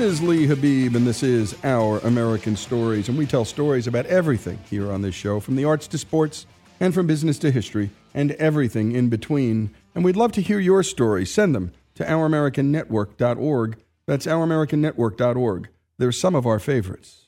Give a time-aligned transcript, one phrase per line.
[0.00, 3.10] This is Lee Habib, and this is Our American Stories.
[3.10, 6.46] And we tell stories about everything here on this show, from the arts to sports,
[6.80, 9.74] and from business to history, and everything in between.
[9.94, 11.30] And we'd love to hear your stories.
[11.30, 13.76] Send them to ouramericannetwork.org.
[14.06, 15.68] That's ouramericannetwork.org.
[15.98, 17.26] They're some of our favorites.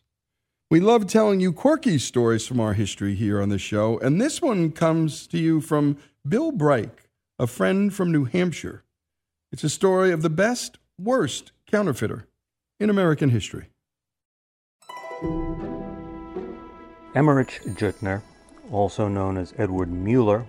[0.70, 4.41] We love telling you quirky stories from our history here on the show, and this
[4.41, 8.83] one comes to you from Bill Brike, a friend from New Hampshire.
[9.52, 12.25] It's a story of the best, worst counterfeiter
[12.82, 13.68] in American history.
[17.14, 18.22] Emmerich Juttner,
[18.72, 20.45] also known as Edward Mueller,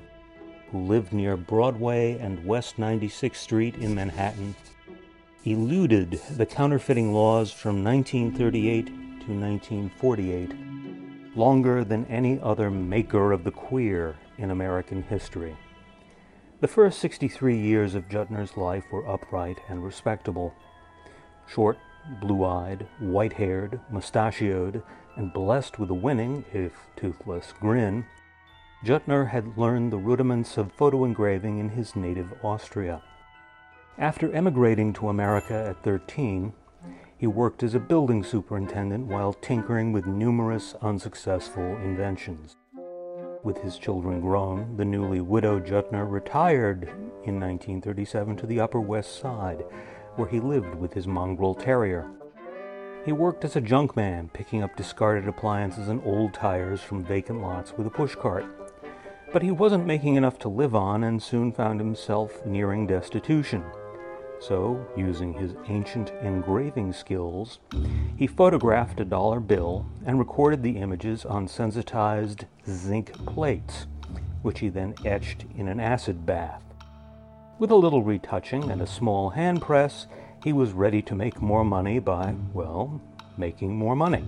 [0.71, 4.55] who lived near Broadway and West 96th Street in Manhattan,
[5.45, 13.51] eluded the counterfeiting laws from 1938 to 1948, longer than any other maker of the
[13.51, 15.55] queer in American history.
[16.61, 20.55] The first 63 years of Juttner's life were upright and respectable.
[21.47, 21.77] Short,
[22.21, 24.83] blue eyed, white haired, mustachioed,
[25.15, 28.05] and blessed with a winning, if toothless, grin,
[28.83, 33.01] Juttner had learned the rudiments of photo engraving in his native Austria.
[33.97, 36.51] After emigrating to America at 13,
[37.17, 42.57] he worked as a building superintendent while tinkering with numerous unsuccessful inventions.
[43.43, 46.83] With his children grown, the newly widowed Juttner retired
[47.23, 49.63] in 1937 to the Upper West Side,
[50.15, 52.09] where he lived with his mongrel terrier.
[53.05, 57.73] He worked as a junkman, picking up discarded appliances and old tires from vacant lots
[57.73, 58.47] with a pushcart.
[59.33, 63.63] But he wasn't making enough to live on and soon found himself nearing destitution.
[64.39, 67.59] So, using his ancient engraving skills,
[68.15, 73.87] he photographed a dollar bill and recorded the images on sensitized zinc plates,
[74.41, 76.62] which he then etched in an acid bath.
[77.59, 80.07] With a little retouching and a small hand press,
[80.43, 82.99] he was ready to make more money by, well,
[83.37, 84.23] making more money.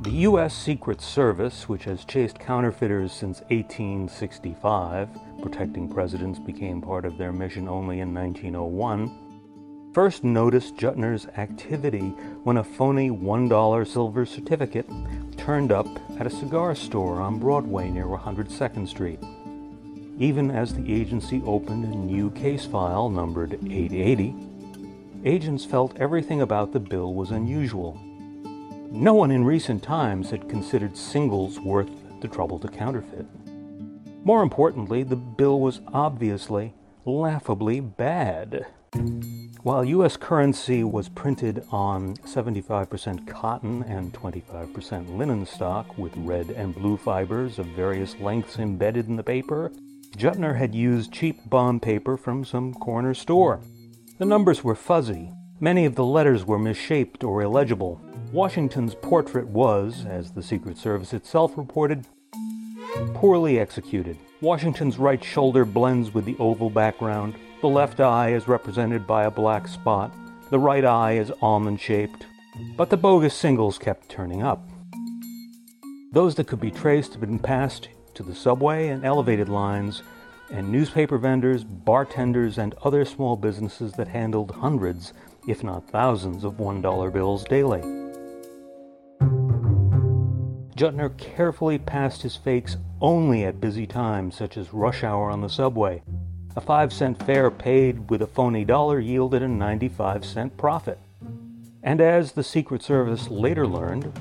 [0.00, 0.54] The U.S.
[0.56, 5.08] Secret Service, which has chased counterfeiters since 1865,
[5.42, 12.14] protecting presidents became part of their mission only in 1901, first noticed Juttner's activity
[12.44, 14.88] when a phony $1 silver certificate
[15.36, 15.86] turned up
[16.18, 19.20] at a cigar store on Broadway near 102nd Street.
[20.20, 24.34] Even as the agency opened a new case file numbered 880,
[25.24, 27.96] agents felt everything about the bill was unusual.
[28.90, 31.90] No one in recent times had considered singles worth
[32.20, 33.26] the trouble to counterfeit.
[34.24, 36.74] More importantly, the bill was obviously
[37.04, 38.66] laughably bad.
[39.62, 40.16] While U.S.
[40.16, 47.60] currency was printed on 75% cotton and 25% linen stock with red and blue fibers
[47.60, 49.70] of various lengths embedded in the paper,
[50.16, 53.60] Juttner had used cheap bond paper from some corner store.
[54.18, 55.32] The numbers were fuzzy.
[55.60, 58.00] Many of the letters were misshaped or illegible.
[58.32, 62.06] Washington's portrait was, as the Secret Service itself reported,
[63.14, 64.16] poorly executed.
[64.40, 67.34] Washington's right shoulder blends with the oval background.
[67.60, 70.12] The left eye is represented by a black spot.
[70.50, 72.26] The right eye is almond shaped.
[72.76, 74.68] But the bogus singles kept turning up.
[76.12, 80.02] Those that could be traced had been passed to the subway and elevated lines,
[80.50, 85.12] and newspaper vendors, bartenders, and other small businesses that handled hundreds,
[85.46, 87.80] if not thousands, of $1 bills daily.
[90.76, 95.48] Juttner carefully passed his fakes only at busy times, such as rush hour on the
[95.48, 96.02] subway.
[96.56, 100.98] A five cent fare paid with a phony dollar yielded a 95 cent profit.
[101.84, 104.12] And as the Secret Service later learned,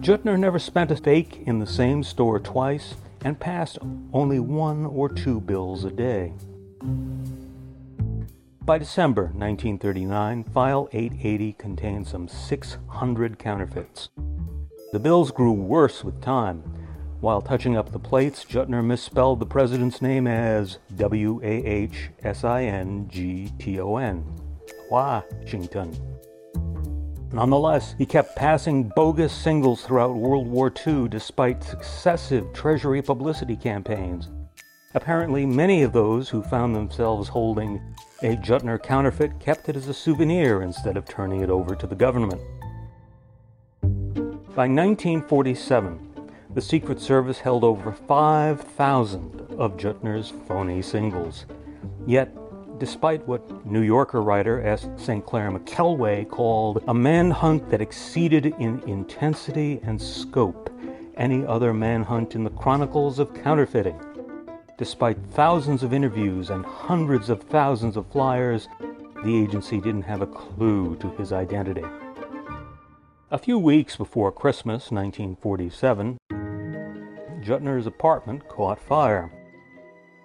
[0.00, 2.94] Juttner never spent a fake in the same store twice
[3.24, 3.78] and passed
[4.12, 6.32] only one or two bills a day.
[8.62, 14.10] By December 1939, File 880 contained some 600 counterfeits.
[14.92, 16.62] The bills grew worse with time.
[17.20, 22.44] While touching up the plates, Juttner misspelled the president's name as W A H S
[22.44, 24.24] I N G T O N.
[24.90, 26.09] Washington.
[27.32, 34.28] Nonetheless, he kept passing bogus singles throughout World War II despite successive Treasury publicity campaigns.
[34.94, 37.80] Apparently, many of those who found themselves holding
[38.22, 41.94] a Juttner counterfeit kept it as a souvenir instead of turning it over to the
[41.94, 42.40] government.
[44.56, 46.10] By 1947,
[46.52, 51.46] the Secret Service held over 5,000 of Juttner's phony singles.
[52.06, 52.34] Yet
[52.80, 54.88] despite what New Yorker writer S.
[54.96, 55.24] St.
[55.24, 60.70] Clair McKelway called a manhunt that exceeded in intensity and scope
[61.16, 64.00] any other manhunt in the chronicles of counterfeiting.
[64.78, 68.66] Despite thousands of interviews and hundreds of thousands of flyers,
[69.24, 71.84] the agency didn't have a clue to his identity.
[73.30, 76.16] A few weeks before Christmas 1947,
[77.42, 79.30] Juttner's apartment caught fire.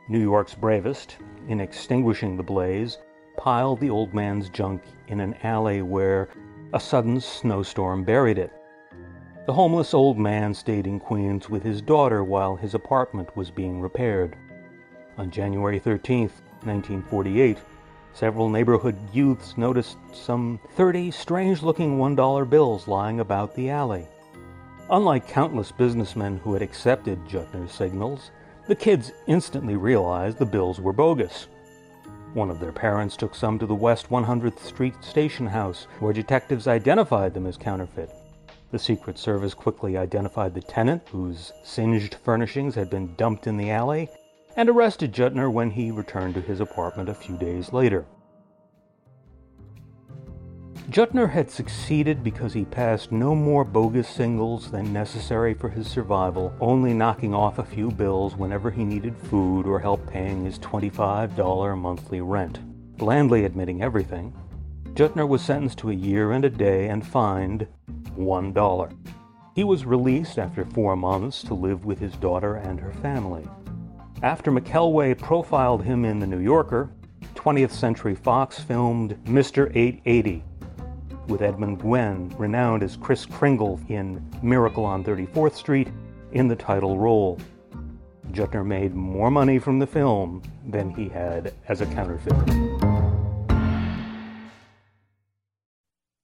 [0.08, 2.98] New York's bravest, in extinguishing the blaze,
[3.38, 6.30] piled the old man's junk in an alley where
[6.74, 8.52] a sudden snowstorm buried it.
[9.46, 13.80] The homeless old man stayed in Queens with his daughter while his apartment was being
[13.80, 14.36] repaired.
[15.18, 16.22] On January 13,
[16.64, 17.58] 1948,
[18.14, 24.08] several neighborhood youths noticed some 30 strange looking $1 bills lying about the alley.
[24.90, 28.32] Unlike countless businessmen who had accepted Juttner's signals,
[28.68, 31.48] the kids instantly realized the bills were bogus.
[32.34, 36.68] One of their parents took some to the West 100th Street station house, where detectives
[36.68, 38.10] identified them as counterfeit.
[38.72, 43.72] The Secret Service quickly identified the tenant, whose singed furnishings had been dumped in the
[43.72, 44.10] alley,
[44.58, 48.06] and arrested Juttner when he returned to his apartment a few days later.
[50.90, 56.54] Juttner had succeeded because he passed no more bogus singles than necessary for his survival,
[56.62, 61.76] only knocking off a few bills whenever he needed food or help paying his $25
[61.76, 62.60] monthly rent.
[62.98, 64.32] Blandly admitting everything,
[64.94, 67.68] Juttner was sentenced to a year and a day and fined
[68.16, 68.98] $1.
[69.56, 73.48] He was released after four months to live with his daughter and her family.
[74.22, 76.92] After McKelway profiled him in The New Yorker,
[77.34, 79.70] 20th Century Fox filmed Mr.
[79.76, 80.44] 880,
[81.28, 85.90] with Edmund Gwenn, renowned as Kris Kringle in Miracle on 34th Street,
[86.32, 87.40] in the title role.
[88.32, 92.44] Juttner made more money from the film than he had as a counterfeiter.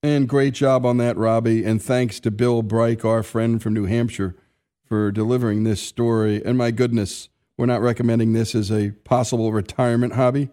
[0.04, 1.64] And great job on that, Robbie.
[1.64, 4.36] And thanks to Bill Brike, our friend from New Hampshire,
[4.84, 6.44] for delivering this story.
[6.44, 10.50] And my goodness, we're not recommending this as a possible retirement hobby.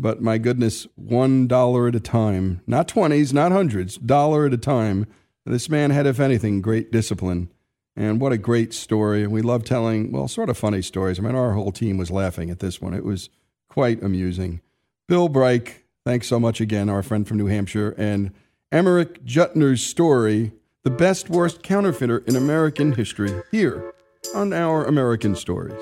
[0.00, 4.58] But my goodness, one dollar at a time, not twenties, not hundreds, dollar at a
[4.58, 5.06] time.
[5.44, 7.50] This man had, if anything, great discipline.
[7.96, 9.22] And what a great story.
[9.22, 11.18] And we love telling, well, sort of funny stories.
[11.18, 12.94] I mean, our whole team was laughing at this one.
[12.94, 13.28] It was
[13.68, 14.62] quite amusing.
[15.06, 17.94] Bill Brike, thanks so much again, our friend from New Hampshire.
[17.98, 18.32] And
[18.72, 20.52] Emmerich Juttner's story,
[20.82, 23.92] The Best Worst Counterfeiter in American History, here
[24.34, 25.78] on Our American Stories.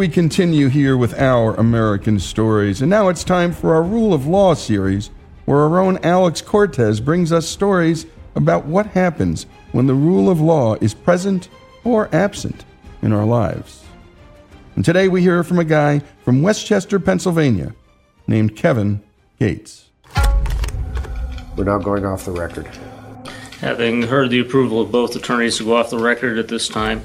[0.00, 2.80] We continue here with our American stories.
[2.80, 5.10] And now it's time for our Rule of Law series,
[5.44, 10.40] where our own Alex Cortez brings us stories about what happens when the rule of
[10.40, 11.50] law is present
[11.84, 12.64] or absent
[13.02, 13.84] in our lives.
[14.74, 17.74] And today we hear from a guy from West Chester, Pennsylvania,
[18.26, 19.02] named Kevin
[19.38, 19.90] Gates.
[21.56, 22.70] We're now going off the record.
[23.60, 27.04] Having heard the approval of both attorneys to go off the record at this time,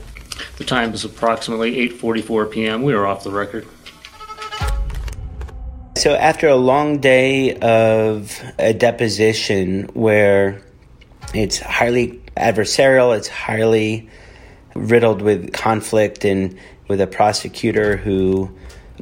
[0.58, 2.84] the time is approximately 8:44 p.m.
[2.84, 3.68] We are off the record.
[5.98, 10.62] So after a long day of a deposition where
[11.34, 14.10] it's highly adversarial, it's highly
[14.76, 18.52] riddled with conflict and with a prosecutor who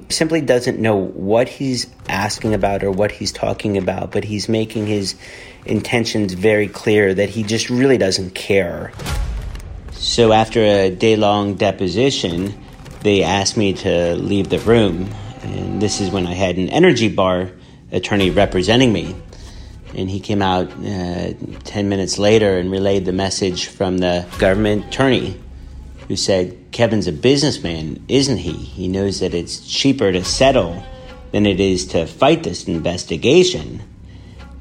[0.10, 4.88] simply doesn't know what he's asking about or what he's talking about, but he's making
[4.88, 5.16] his
[5.66, 8.92] intentions very clear that he just really doesn't care.
[10.04, 12.54] So after a day long deposition,
[13.04, 15.10] they asked me to leave the room.
[15.44, 17.52] And this is when I had an energy bar
[17.90, 19.16] attorney representing me.
[19.96, 21.34] And he came out uh,
[21.64, 25.40] 10 minutes later and relayed the message from the government attorney
[26.10, 28.52] who said, Kevin's a businessman, isn't he?
[28.52, 30.84] He knows that it's cheaper to settle
[31.32, 33.82] than it is to fight this investigation.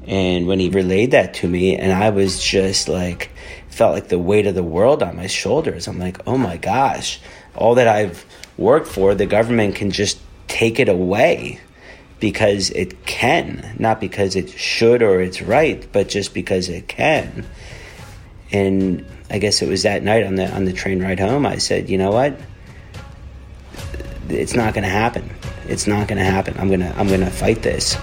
[0.07, 3.29] And when he relayed that to me, and I was just like,
[3.73, 5.87] felt like the weight of the world on my shoulders.
[5.87, 7.19] I'm like, oh my gosh,
[7.55, 8.25] all that I've
[8.57, 11.59] worked for, the government can just take it away
[12.19, 17.45] because it can, not because it should or it's right, but just because it can.
[18.51, 21.45] And I guess it was that night on the on the train ride home.
[21.45, 22.39] I said, you know what?
[24.29, 25.29] It's not going to happen.
[25.67, 26.55] It's not going to happen.
[26.59, 27.97] I'm gonna I'm gonna fight this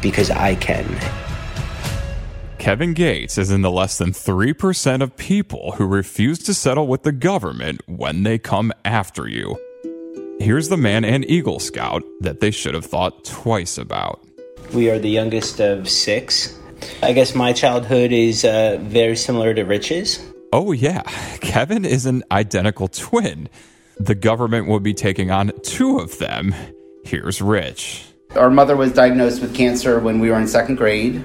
[0.00, 0.86] because I can.
[2.58, 7.04] Kevin Gates is in the less than 3% of people who refuse to settle with
[7.04, 9.56] the government when they come after you.
[10.40, 14.20] Here's the man and Eagle Scout that they should have thought twice about.
[14.74, 16.58] We are the youngest of six.
[17.00, 20.20] I guess my childhood is uh, very similar to Rich's.
[20.52, 21.02] Oh, yeah.
[21.40, 23.48] Kevin is an identical twin.
[23.98, 26.54] The government will be taking on two of them.
[27.04, 28.04] Here's Rich.
[28.34, 31.22] Our mother was diagnosed with cancer when we were in second grade.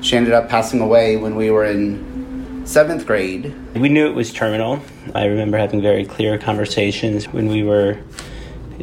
[0.00, 3.54] She ended up passing away when we were in seventh grade.
[3.74, 4.80] We knew it was terminal.
[5.14, 7.98] I remember having very clear conversations when we were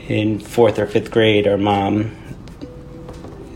[0.08, 1.48] in fourth or fifth grade.
[1.48, 2.16] Our mom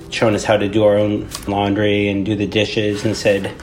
[0.09, 3.53] showing us how to do our own laundry and do the dishes and said,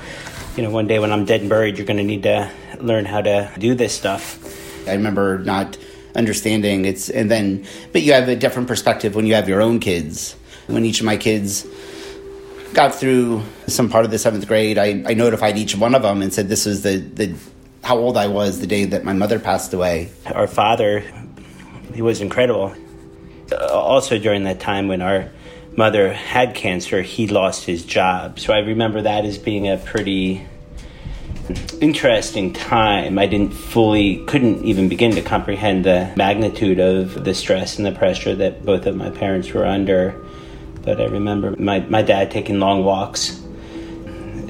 [0.56, 3.04] you know, one day when I'm dead and buried, you're going to need to learn
[3.04, 4.40] how to do this stuff.
[4.88, 5.76] I remember not
[6.14, 9.80] understanding it's, and then, but you have a different perspective when you have your own
[9.80, 10.36] kids.
[10.66, 11.66] When each of my kids
[12.74, 16.20] got through some part of the seventh grade, I, I notified each one of them
[16.20, 17.34] and said this was the, the
[17.82, 20.10] how old I was the day that my mother passed away.
[20.26, 21.04] Our father,
[21.94, 22.74] he was incredible.
[23.70, 25.30] Also during that time when our
[25.76, 28.40] mother had cancer, he lost his job.
[28.40, 30.46] So I remember that as being a pretty
[31.80, 33.18] interesting time.
[33.18, 37.92] I didn't fully, couldn't even begin to comprehend the magnitude of the stress and the
[37.92, 40.23] pressure that both of my parents were under.
[40.84, 43.40] But I remember my, my dad taking long walks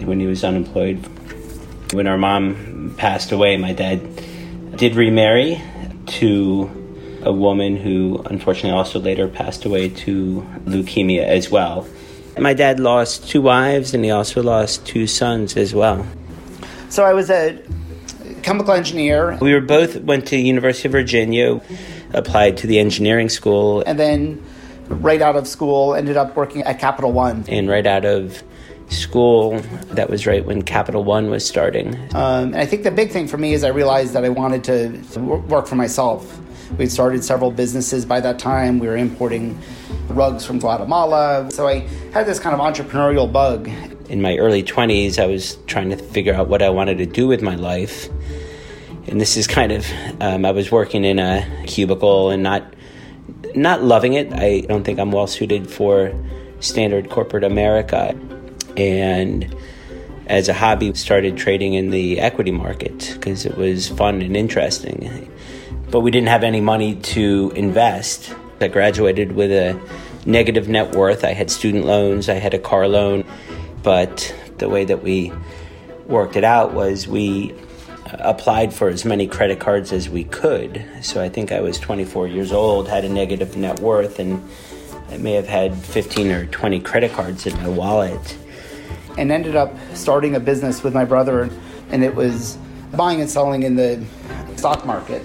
[0.05, 0.99] when he was unemployed.
[1.93, 4.01] When our mom passed away, my dad
[4.77, 5.63] did remarry
[6.07, 11.87] to a woman who unfortunately also later passed away to leukemia as well.
[12.37, 16.05] My dad lost two wives and he also lost two sons as well.
[16.89, 17.63] So I was a
[18.43, 19.39] chemical engineer.
[19.41, 21.61] We were both went to University of Virginia,
[22.13, 24.45] applied to the engineering school, and then
[24.89, 27.45] right out of school ended up working at Capital One.
[27.49, 28.43] And right out of
[28.89, 29.61] school,
[29.93, 31.95] that was right when Capital One was starting.
[32.15, 34.65] Um, and I think the big thing for me is I realized that I wanted
[34.65, 36.41] to work for myself.
[36.79, 38.79] We'd started several businesses by that time.
[38.79, 39.59] We were importing
[40.09, 41.51] rugs from Guatemala.
[41.51, 41.81] So I
[42.13, 43.71] had this kind of entrepreneurial bug.
[44.09, 47.27] In my early 20s, I was trying to figure out what I wanted to do
[47.27, 48.09] with my life.
[49.07, 49.87] And this is kind of,
[50.21, 52.75] um, I was working in a cubicle and not,
[53.55, 54.33] not loving it.
[54.33, 56.13] I don't think I'm well suited for
[56.61, 58.19] standard corporate America.
[58.77, 59.55] And
[60.27, 65.31] as a hobby, started trading in the equity market because it was fun and interesting
[65.95, 68.35] but we didn't have any money to invest.
[68.61, 69.81] I graduated with a
[70.27, 71.23] negative net worth.
[71.23, 73.25] I had student loans, I had a car loan,
[73.85, 75.33] but the way that we
[76.09, 77.55] worked it out was we
[78.07, 80.85] applied for as many credit cards as we could.
[81.03, 84.43] So I think I was 24 years old, had a negative net worth, and
[85.11, 88.37] I may have had 15 or 20 credit cards in my wallet.
[89.17, 91.49] And ended up starting a business with my brother,
[91.91, 92.59] and it was
[92.95, 94.05] buying and selling in the
[94.57, 95.23] stock market.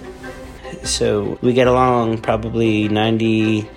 [0.83, 3.69] So we get along probably 90,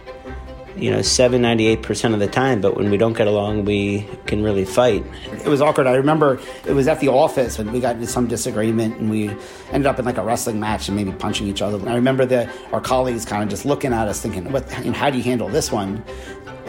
[0.77, 4.43] you know, 7, 98% of the time, but when we don't get along, we can
[4.43, 5.05] really fight.
[5.33, 5.87] It was awkward.
[5.87, 9.31] I remember it was at the office when we got into some disagreement and we
[9.71, 11.79] ended up in like a wrestling match and maybe punching each other.
[11.79, 14.91] And I remember that our colleagues kind of just looking at us thinking, what, you
[14.91, 16.05] know, how do you handle this one?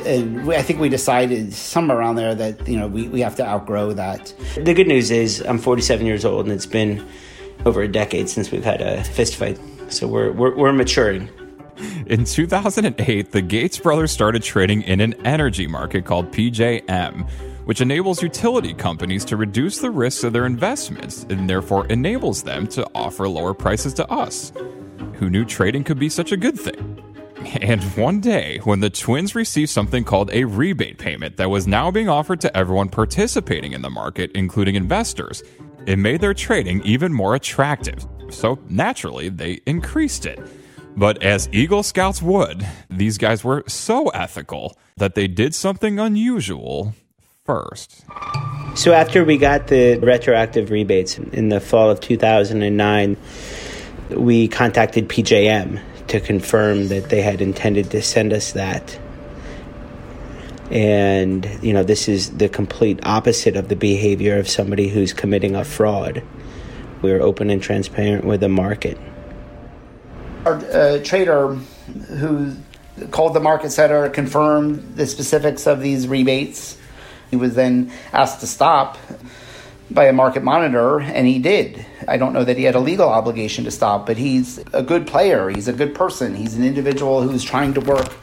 [0.06, 3.38] and we, I think we decided somewhere around there that you know we, we have
[3.38, 4.34] to outgrow that.
[4.56, 7.08] The good news is I'm 47 years old and it's been
[7.66, 9.60] over a decade since we've had a fist fight.
[9.90, 11.30] So we're, we're, we're maturing.
[12.08, 17.30] In 2008, the Gates brothers started trading in an energy market called PJM,
[17.66, 22.68] which enables utility companies to reduce the risks of their investments and therefore enables them
[22.68, 24.52] to offer lower prices to us.
[25.16, 27.00] Who knew trading could be such a good thing?
[27.62, 31.92] And one day, when the twins received something called a rebate payment that was now
[31.92, 35.44] being offered to everyone participating in the market, including investors,
[35.86, 40.40] it made their trading even more attractive so naturally they increased it.
[40.96, 46.94] But as Eagle Scouts would, these guys were so ethical that they did something unusual
[47.46, 48.06] first.
[48.76, 53.18] So after we got the retroactive rebates in the fall of 2009,
[54.12, 59.00] we contacted PJM to confirm that they had intended to send us that.
[60.70, 65.56] And, you know, this is the complete opposite of the behavior of somebody who's committing
[65.56, 66.24] a fraud.
[67.02, 68.98] We were open and transparent with the market.
[70.46, 71.56] Our uh, trader
[72.18, 72.56] who
[73.12, 76.78] called the market setter confirmed the specifics of these rebates.
[77.30, 78.98] He was then asked to stop
[79.90, 81.86] by a market monitor, and he did.
[82.08, 85.08] I don't know that he had a legal obligation to stop, but he's a good
[85.08, 85.50] player.
[85.50, 86.36] He's a good person.
[86.36, 88.14] He's an individual who's trying to work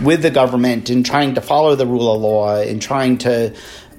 [0.00, 3.54] with the government and trying to follow the rule of law and trying to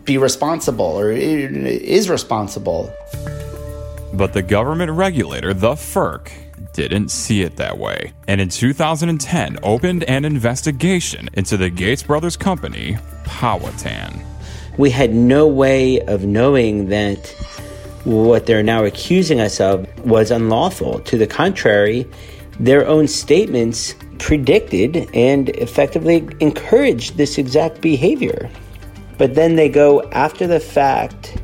[0.05, 2.93] be responsible or is responsible.
[4.13, 6.31] But the government regulator, the FERC,
[6.87, 12.37] didn't see it that way, and in 2010 opened an investigation into the Gates Brothers
[12.37, 14.21] company, Powhatan.
[14.77, 17.27] We had no way of knowing that
[18.05, 20.99] what they're now accusing us of was unlawful.
[21.01, 22.07] To the contrary,
[22.59, 28.49] their own statements predicted and effectively encouraged this exact behavior.
[29.17, 31.37] But then they go after the fact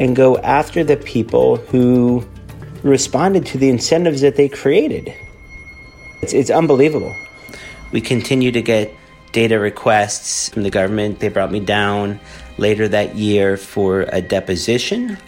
[0.00, 2.26] and go after the people who
[2.86, 5.14] responded to the incentives that they created.
[6.22, 7.14] It's, it's unbelievable.
[7.92, 8.94] We continue to get
[9.32, 11.20] data requests from the government.
[11.20, 12.20] They brought me down
[12.58, 15.18] later that year for a deposition.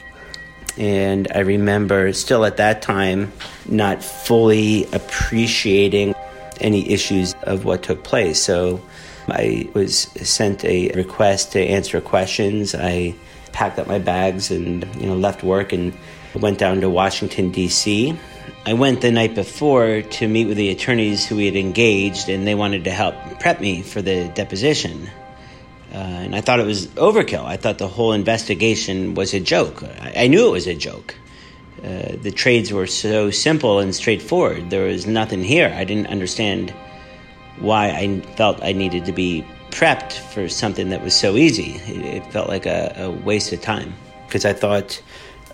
[0.78, 3.32] And I remember still at that time
[3.66, 6.14] not fully appreciating
[6.60, 8.42] any issues of what took place.
[8.42, 8.80] So
[9.28, 12.74] I was sent a request to answer questions.
[12.74, 13.14] I
[13.52, 15.92] packed up my bags and you know left work and
[16.34, 18.16] went down to Washington D.C.
[18.66, 22.46] I went the night before to meet with the attorneys who we had engaged, and
[22.46, 25.08] they wanted to help prep me for the deposition.
[25.92, 27.44] Uh, and I thought it was overkill.
[27.44, 29.82] I thought the whole investigation was a joke.
[29.82, 31.14] I, I knew it was a joke.
[31.82, 34.68] Uh, the trades were so simple and straightforward.
[34.68, 35.72] There was nothing here.
[35.74, 36.74] I didn't understand
[37.60, 41.80] why I felt I needed to be prepped for something that was so easy.
[41.86, 43.94] It, it felt like a, a waste of time
[44.26, 45.00] because I thought,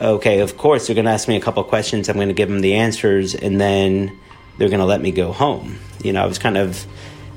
[0.01, 2.09] okay, of course they're going to ask me a couple questions.
[2.09, 4.19] I'm going to give them the answers, and then
[4.59, 5.79] they're going to let me go home.
[6.03, 6.87] You know, I was kind of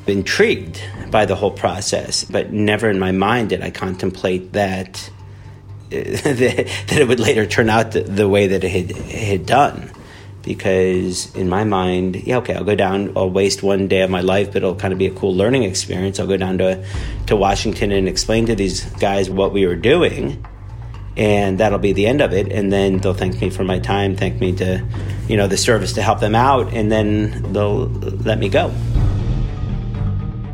[0.08, 5.10] intrigued by the whole process, but never in my mind did I contemplate that
[5.90, 9.90] that it would later turn out the, way that it had, it had done.
[10.42, 14.20] Because in my mind, yeah, okay, I'll go down, I'll waste one day of my
[14.20, 16.20] life, but it'll kind of be a cool learning experience.
[16.20, 16.86] I'll go down to,
[17.28, 20.46] to Washington and explain to these guys what we were doing,
[21.18, 22.52] and that'll be the end of it.
[22.52, 24.86] And then they'll thank me for my time, thank me to,
[25.28, 28.72] you know, the service to help them out, and then they'll let me go.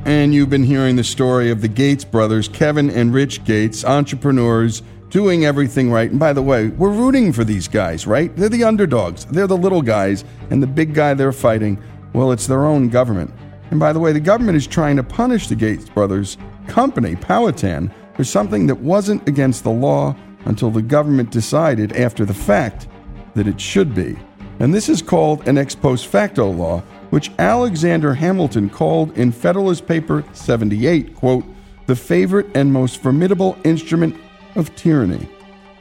[0.06, 4.82] And you've been hearing the story of the Gates brothers, Kevin and Rich Gates, entrepreneurs
[5.10, 6.10] doing everything right.
[6.10, 8.36] And by the way, we're rooting for these guys, right?
[8.36, 11.82] They're the underdogs, they're the little guys, and the big guy they're fighting,
[12.14, 13.32] well, it's their own government.
[13.70, 17.92] And by the way, the government is trying to punish the Gates brothers' company, Powhatan,
[18.16, 22.88] for something that wasn't against the law until the government decided after the fact
[23.36, 24.18] that it should be.
[24.60, 26.80] And this is called an ex post facto law,
[27.10, 31.46] which Alexander Hamilton called in Federalist Paper 78, quote,
[31.86, 34.16] the favorite and most formidable instrument
[34.56, 35.28] of tyranny.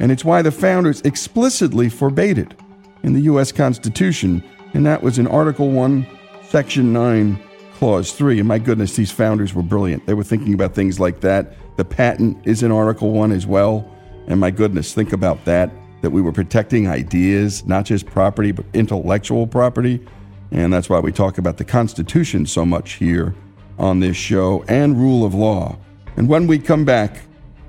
[0.01, 2.55] And it's why the founders explicitly forbade it
[3.03, 3.53] in the U.S.
[3.53, 4.43] Constitution,
[4.75, 6.07] and that was in Article 1,
[6.43, 7.39] Section 9,
[7.75, 8.39] Clause 3.
[8.39, 10.07] And my goodness, these founders were brilliant.
[10.07, 11.55] They were thinking about things like that.
[11.77, 13.92] The patent is in Article 1 as well.
[14.27, 15.71] And my goodness, think about that
[16.03, 20.05] that we were protecting ideas, not just property, but intellectual property.
[20.51, 23.35] And that's why we talk about the Constitution so much here
[23.79, 25.79] on this show and rule of law.
[26.17, 27.23] And when we come back,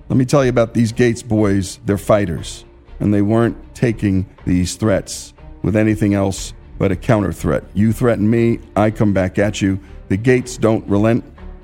[0.10, 1.80] let me tell you about these Gates boys.
[1.86, 2.66] They're fighters,
[3.00, 7.64] and they weren't taking these threats with anything else but a counter threat.
[7.74, 9.80] You threaten me, I come back at you.
[10.10, 11.24] The Gates don't relent.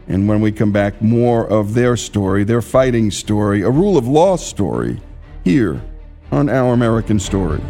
[0.10, 4.08] And when we come back, more of their story, their fighting story, a rule of
[4.08, 5.00] law story,
[5.44, 5.82] here
[6.32, 7.62] on Our American Story.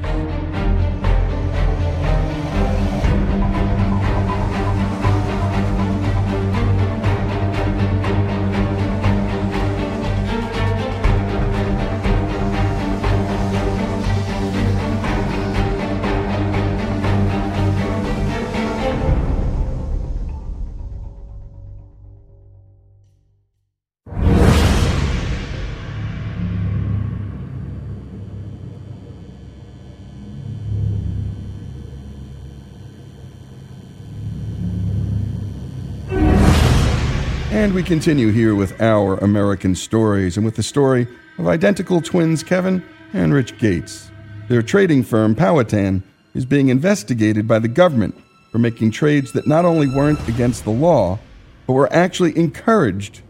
[37.69, 42.41] And we continue here with our American stories and with the story of identical twins
[42.41, 44.09] Kevin and Rich Gates.
[44.47, 46.01] Their trading firm, Powhatan,
[46.33, 48.15] is being investigated by the government
[48.51, 51.19] for making trades that not only weren't against the law,
[51.67, 53.21] but were actually encouraged.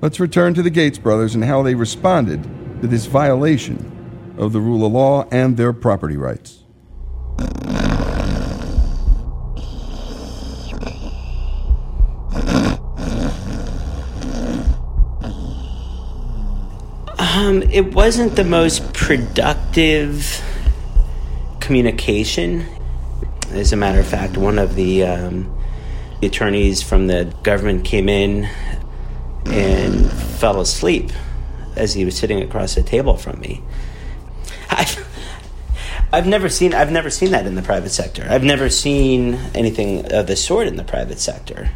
[0.00, 2.42] Let's return to the Gates brothers and how they responded
[2.82, 6.57] to this violation of the rule of law and their property rights.
[17.38, 20.42] Um, it wasn't the most productive
[21.60, 22.66] communication.
[23.52, 25.56] As a matter of fact, one of the um,
[26.20, 28.46] attorneys from the government came in
[29.46, 31.12] and fell asleep
[31.76, 33.62] as he was sitting across the table from me.
[34.68, 34.98] I've,
[36.12, 38.26] I've never seen I've never seen that in the private sector.
[38.28, 41.70] I've never seen anything of the sort in the private sector.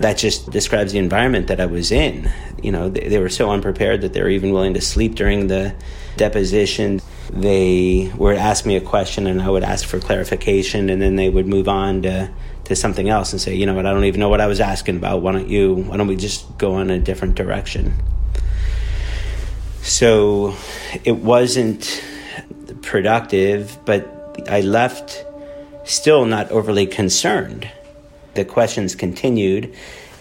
[0.00, 2.30] That just describes the environment that I was in.
[2.62, 5.48] You know, they, they were so unprepared that they were even willing to sleep during
[5.48, 5.74] the
[6.16, 7.00] deposition.
[7.30, 11.28] They would ask me a question and I would ask for clarification and then they
[11.28, 12.30] would move on to
[12.64, 14.60] to something else and say, you know what, I don't even know what I was
[14.60, 15.22] asking about.
[15.22, 17.94] Why don't you why don't we just go in a different direction?
[19.82, 20.54] So
[21.02, 22.04] it wasn't
[22.82, 25.24] productive, but I left
[25.84, 27.70] still not overly concerned.
[28.38, 29.74] The questions continued,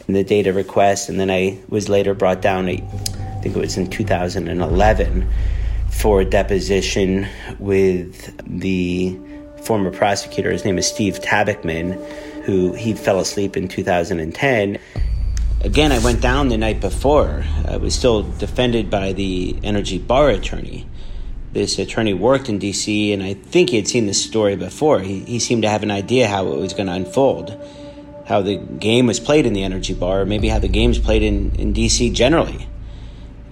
[0.07, 2.77] and the data request, and then I was later brought down, I
[3.43, 5.29] think it was in 2011,
[5.91, 7.27] for a deposition
[7.59, 9.15] with the
[9.61, 10.49] former prosecutor.
[10.49, 12.03] His name is Steve Tabackman,
[12.45, 14.79] who he fell asleep in 2010.
[15.61, 17.45] Again, I went down the night before.
[17.67, 20.87] I was still defended by the energy bar attorney.
[21.53, 25.01] This attorney worked in DC, and I think he had seen this story before.
[25.01, 27.55] He, he seemed to have an idea how it was going to unfold,
[28.27, 31.23] how the game was played in the energy bar, or maybe how the game's played
[31.23, 32.67] in, in DC generally.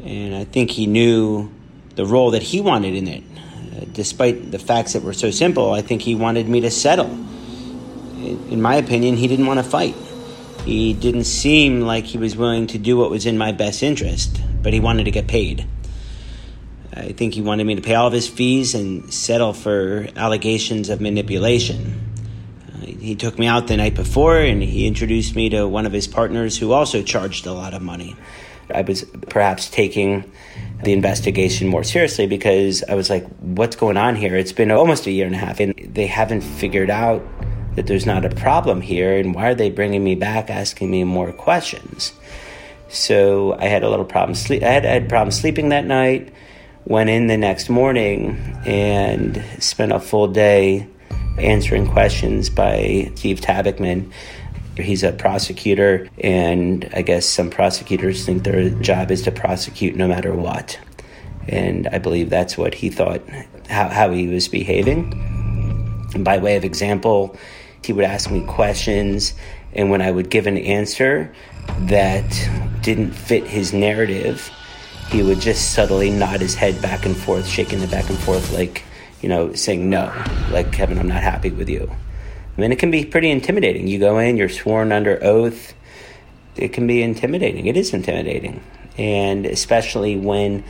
[0.04, 1.50] And I think he knew
[1.96, 3.24] the role that he wanted in it.
[3.24, 7.10] Uh, despite the facts that were so simple, I think he wanted me to settle.
[7.10, 9.96] In, in my opinion, he didn't want to fight.
[10.66, 14.42] He didn't seem like he was willing to do what was in my best interest,
[14.62, 15.66] but he wanted to get paid.
[16.94, 20.90] I think he wanted me to pay all of his fees and settle for allegations
[20.90, 22.05] of manipulation.
[23.06, 26.08] He took me out the night before and he introduced me to one of his
[26.08, 28.16] partners who also charged a lot of money.
[28.74, 30.24] I was perhaps taking
[30.84, 34.36] the investigation more seriously because I was like, what's going on here?
[34.36, 37.24] It's been almost a year and a half and they haven't figured out
[37.76, 41.04] that there's not a problem here, and why are they bringing me back asking me
[41.04, 42.12] more questions?
[42.88, 44.64] So I had a little problem sleep.
[44.64, 46.34] I had, I had problems sleeping that night.
[46.86, 50.88] Went in the next morning and spent a full day
[51.38, 54.12] answering questions by Steve Tabackman.
[54.78, 60.08] He's a prosecutor, and I guess some prosecutors think their job is to prosecute no
[60.08, 60.80] matter what.
[61.48, 63.22] And I believe that's what he thought,
[63.70, 65.14] how, how he was behaving.
[66.14, 67.38] And by way of example,
[67.84, 69.34] he would ask me questions,
[69.74, 71.34] and when I would give an answer
[71.82, 72.50] that
[72.82, 74.50] didn't fit his narrative,
[75.10, 78.52] he would just subtly nod his head back and forth, shaking it back and forth,
[78.54, 78.84] like,
[79.26, 80.14] you know, saying no,
[80.52, 81.90] like, Kevin, I'm not happy with you.
[81.90, 83.88] I mean, it can be pretty intimidating.
[83.88, 85.74] You go in, you're sworn under oath.
[86.56, 87.66] It can be intimidating.
[87.66, 88.62] It is intimidating.
[89.00, 90.64] And especially when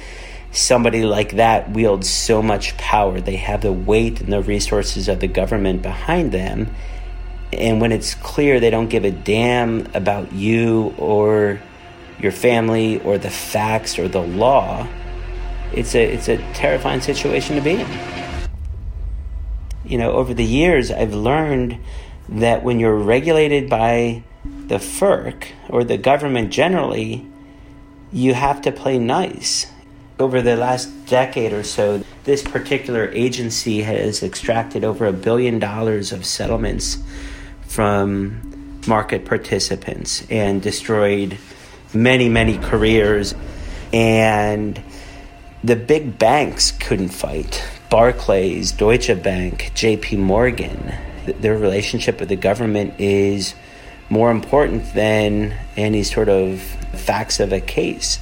[0.54, 5.20] somebody like that wields so much power, they have the weight and the resources of
[5.20, 6.74] the government behind them
[7.54, 11.62] and when it's clear they don't give a damn about you or
[12.20, 14.88] your family or the facts or the law,
[15.74, 18.25] it's a it's a terrifying situation to be in.
[19.86, 21.78] You know, over the years I've learned
[22.30, 27.26] that when you're regulated by the FERC or the government generally,
[28.12, 29.68] you have to play nice.
[30.18, 36.12] Over the last decade or so, this particular agency has extracted over a billion dollars
[36.12, 36.98] of settlements
[37.68, 41.38] from market participants and destroyed
[41.94, 43.36] many, many careers.
[43.94, 44.82] And
[45.64, 47.64] the big banks couldn't fight.
[47.90, 50.94] Barclays, Deutsche Bank, JP Morgan,
[51.26, 53.54] their relationship with the government is
[54.10, 58.20] more important than any sort of facts of a case.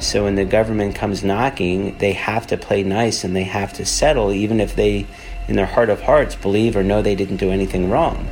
[0.00, 3.86] So when the government comes knocking, they have to play nice and they have to
[3.86, 5.06] settle, even if they,
[5.48, 8.28] in their heart of hearts, believe or know they didn't do anything wrong.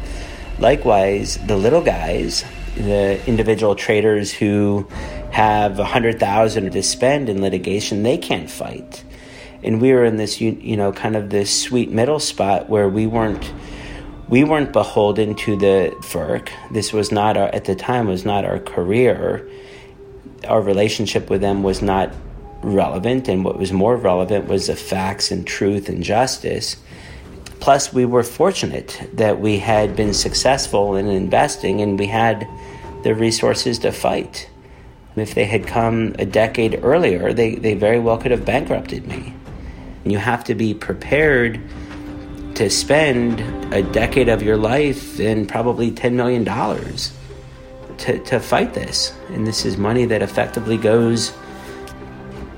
[0.59, 2.45] Likewise, the little guys,
[2.77, 4.87] the individual traders who
[5.31, 9.05] have a hundred thousand to spend in litigation, they can't fight.
[9.63, 13.07] And we were in this, you know, kind of this sweet middle spot where we
[13.07, 13.53] weren't,
[14.29, 16.49] we weren't beholden to the FERC.
[16.71, 19.49] This was not our, at the time, was not our career.
[20.49, 22.13] Our relationship with them was not
[22.63, 26.77] relevant, and what was more relevant was the facts and truth and justice.
[27.61, 32.49] Plus, we were fortunate that we had been successful in investing and we had
[33.05, 34.51] the resources to fight.
[35.15, 39.35] If they had come a decade earlier, they, they very well could have bankrupted me.
[40.05, 41.61] You have to be prepared
[42.55, 43.41] to spend
[43.73, 46.45] a decade of your life and probably $10 million
[47.99, 49.15] to, to fight this.
[49.29, 51.33] And this is money that effectively goes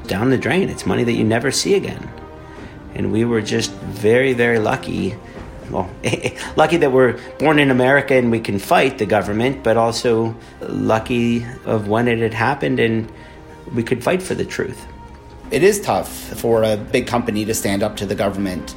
[0.07, 0.69] down the drain.
[0.69, 2.11] It's money that you never see again
[2.95, 5.17] and we were just very, very lucky.
[5.71, 5.91] Well,
[6.57, 11.45] lucky that we're born in America and we can fight the government, but also lucky
[11.65, 13.11] of when it had happened and
[13.75, 14.87] we could fight for the truth.
[15.51, 18.75] It is tough for a big company to stand up to the government.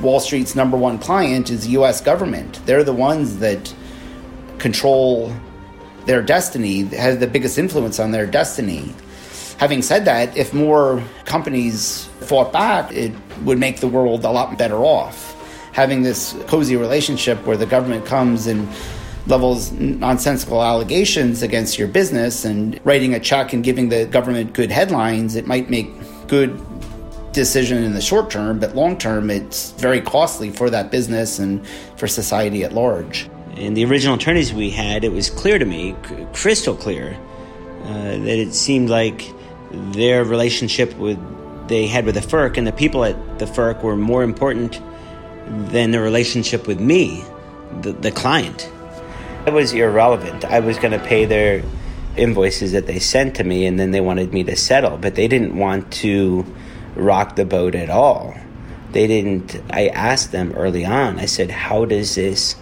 [0.00, 2.60] Wall Street's number one client is the US government.
[2.66, 3.74] They're the ones that
[4.58, 5.32] control
[6.04, 8.94] their destiny, have the biggest influence on their destiny.
[9.58, 14.56] Having said that, if more companies fought back, it would make the world a lot
[14.56, 15.34] better off.
[15.72, 18.68] Having this cozy relationship where the government comes and
[19.28, 24.70] levels nonsensical allegations against your business and writing a check and giving the government good
[24.70, 25.88] headlines, it might make
[26.26, 26.60] good
[27.32, 31.64] decision in the short term, but long term, it's very costly for that business and
[31.96, 33.28] for society at large.
[33.56, 35.94] In the original attorneys we had, it was clear to me,
[36.32, 37.18] crystal clear,
[37.84, 39.30] uh, that it seemed like
[39.70, 41.18] their relationship with
[41.68, 44.80] they had with the FERC and the people at the FERC were more important
[45.70, 47.22] than the relationship with me,
[47.82, 48.70] the, the client.
[49.48, 50.44] It was irrelevant.
[50.44, 51.62] I was going to pay their
[52.18, 55.26] invoices that they sent to me, and then they wanted me to settle, but they
[55.26, 56.44] didn't want to
[56.94, 58.36] rock the boat at all.
[58.92, 59.58] They didn't.
[59.70, 62.56] I asked them early on, I said, How does this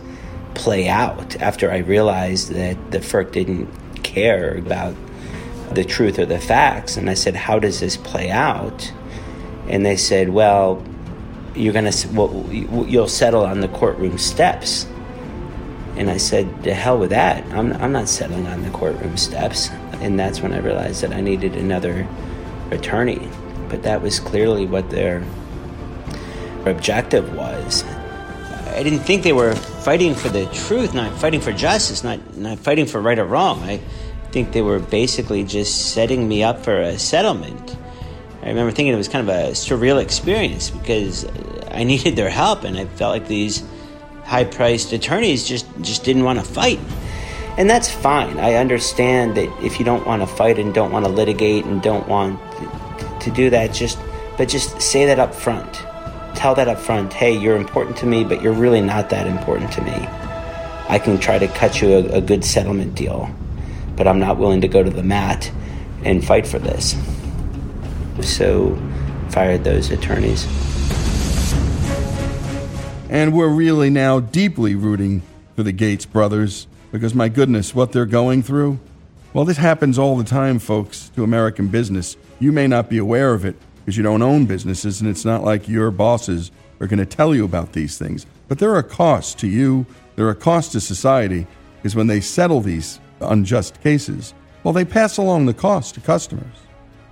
[0.55, 1.35] play out?
[1.43, 3.69] After I realized that the FERC didn't
[4.05, 4.95] care about
[5.73, 6.97] the truth or the facts.
[6.97, 8.93] And I said, How does this play out?
[9.67, 10.85] And they said, Well,
[11.57, 14.87] you're going to, well, you'll settle on the courtroom steps.
[15.97, 17.45] And I said, To hell with that.
[17.53, 19.71] I'm, I'm not settling on the courtroom steps.
[20.01, 22.07] And that's when I realized that I needed another
[22.71, 23.31] attorney
[23.69, 25.25] but that was clearly what their
[26.65, 27.85] objective was.
[28.69, 32.59] I didn't think they were fighting for the truth, not fighting for justice, not, not
[32.59, 33.63] fighting for right or wrong.
[33.63, 33.79] I
[34.33, 37.77] think they were basically just setting me up for a settlement.
[38.43, 41.27] I remember thinking it was kind of a surreal experience because
[41.71, 43.63] I needed their help and I felt like these
[44.27, 46.81] high priced attorneys just, just didn't want to fight.
[47.57, 48.39] And that's fine.
[48.39, 51.81] I understand that if you don't want to fight and don't want to litigate and
[51.81, 52.39] don't want
[53.23, 53.99] to do that, just
[54.37, 55.73] but just say that up front.
[56.35, 57.13] Tell that up front.
[57.13, 59.95] Hey, you're important to me, but you're really not that important to me.
[60.89, 63.31] I can try to cut you a, a good settlement deal,
[63.97, 65.51] but I'm not willing to go to the mat
[66.05, 66.95] and fight for this.
[68.21, 68.79] So,
[69.31, 70.47] fired those attorneys.
[73.09, 75.23] And we're really now deeply rooting
[75.55, 78.81] for the Gates brothers because, my goodness, what they're going through.
[79.33, 82.17] Well, this happens all the time, folks, to American business.
[82.41, 85.45] You may not be aware of it because you don't own businesses, and it's not
[85.45, 88.27] like your bosses are going to tell you about these things.
[88.49, 92.61] But there are costs to you, there are costs to society, because when they settle
[92.61, 96.57] these unjust cases, well, they pass along the cost to customers.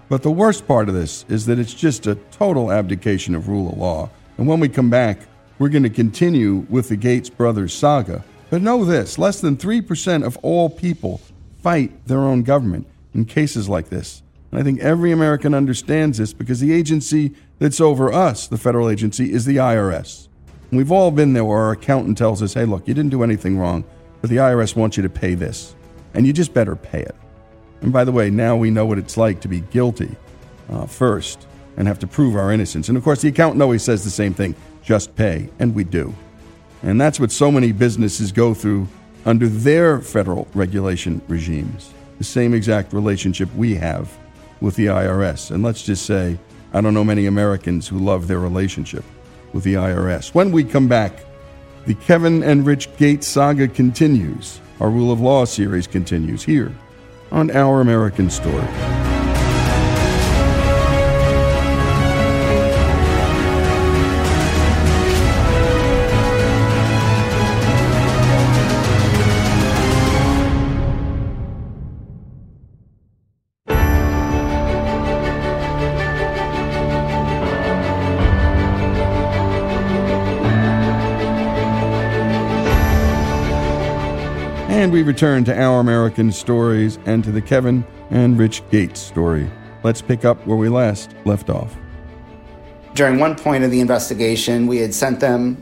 [0.08, 3.70] But the worst part of this is that it's just a total abdication of rule
[3.70, 4.10] of law.
[4.38, 5.20] And when we come back,
[5.58, 8.24] we're going to continue with the Gates brothers saga.
[8.50, 11.20] But know this less than 3% of all people
[11.62, 14.22] fight their own government in cases like this.
[14.50, 18.88] And I think every American understands this because the agency that's over us, the federal
[18.88, 20.28] agency, is the IRS.
[20.70, 23.22] And we've all been there where our accountant tells us, hey, look, you didn't do
[23.22, 23.84] anything wrong,
[24.20, 25.74] but the IRS wants you to pay this.
[26.14, 27.14] And you just better pay it.
[27.80, 30.14] And by the way, now we know what it's like to be guilty
[30.70, 32.88] uh, first and have to prove our innocence.
[32.88, 35.48] And of course, the accountant always says the same thing just pay.
[35.58, 36.14] And we do.
[36.82, 38.86] And that's what so many businesses go through
[39.24, 41.92] under their federal regulation regimes.
[42.18, 44.16] The same exact relationship we have
[44.60, 45.50] with the IRS.
[45.50, 46.38] And let's just say,
[46.72, 49.04] I don't know many Americans who love their relationship
[49.52, 50.34] with the IRS.
[50.34, 51.24] When we come back,
[51.86, 54.60] the Kevin and Rich Gates saga continues.
[54.80, 56.74] Our Rule of Law series continues here
[57.30, 59.13] on Our American Story.
[84.94, 89.50] We return to Our American Stories and to the Kevin and Rich Gates story.
[89.82, 91.74] Let's pick up where we last left off.
[92.94, 95.56] During one point of the investigation, we had sent them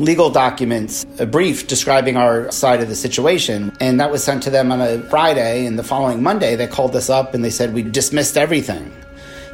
[0.00, 3.72] legal documents, a brief describing our side of the situation.
[3.80, 5.66] And that was sent to them on a Friday.
[5.66, 8.92] And the following Monday, they called us up and they said we dismissed everything.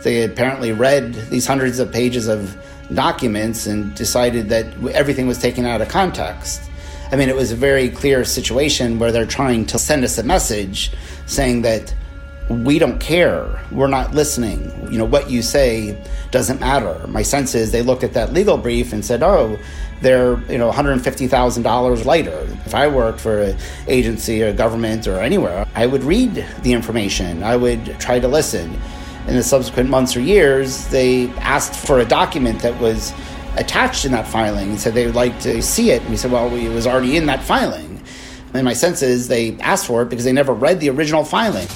[0.02, 2.56] They apparently read these hundreds of pages of
[2.94, 6.69] documents and decided that everything was taken out of context.
[7.12, 10.22] I mean, it was a very clear situation where they're trying to send us a
[10.22, 10.92] message
[11.26, 11.92] saying that
[12.48, 13.60] we don't care.
[13.72, 14.70] We're not listening.
[14.92, 17.04] You know, what you say doesn't matter.
[17.08, 19.58] My sense is they looked at that legal brief and said, oh,
[20.02, 22.48] they're, you know, $150,000 lighter.
[22.64, 27.42] If I worked for an agency or government or anywhere, I would read the information.
[27.42, 28.78] I would try to listen.
[29.28, 33.12] In the subsequent months or years, they asked for a document that was
[33.56, 36.02] attached in that filing and said they would like to see it.
[36.02, 38.02] And we said, well, it was already in that filing.
[38.54, 41.68] And my sense is they asked for it because they never read the original filing.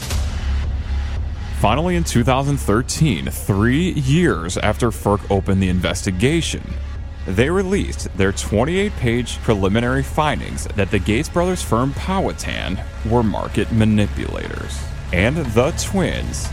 [1.60, 6.62] Finally, in 2013, three years after FERC opened the investigation,
[7.26, 13.72] they released their 28 page preliminary findings that the Gates brothers firm Powhatan were market
[13.72, 14.78] manipulators.
[15.12, 16.46] And the twins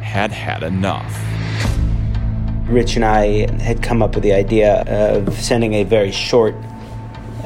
[0.00, 1.14] had had enough.
[2.66, 6.54] Rich and I had come up with the idea of sending a very short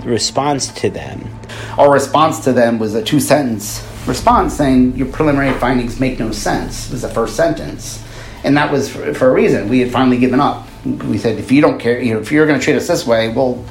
[0.04, 1.28] response to them.
[1.76, 6.32] Our response to them was a two sentence response saying, Your preliminary findings make no
[6.32, 8.02] sense, was the first sentence.
[8.44, 9.68] And that was for, for a reason.
[9.68, 10.66] We had finally given up.
[10.84, 13.06] We said, If you don't care, you know, if you're going to treat us this
[13.06, 13.64] way, well,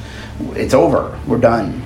[0.54, 1.20] it's over.
[1.26, 1.82] We're done.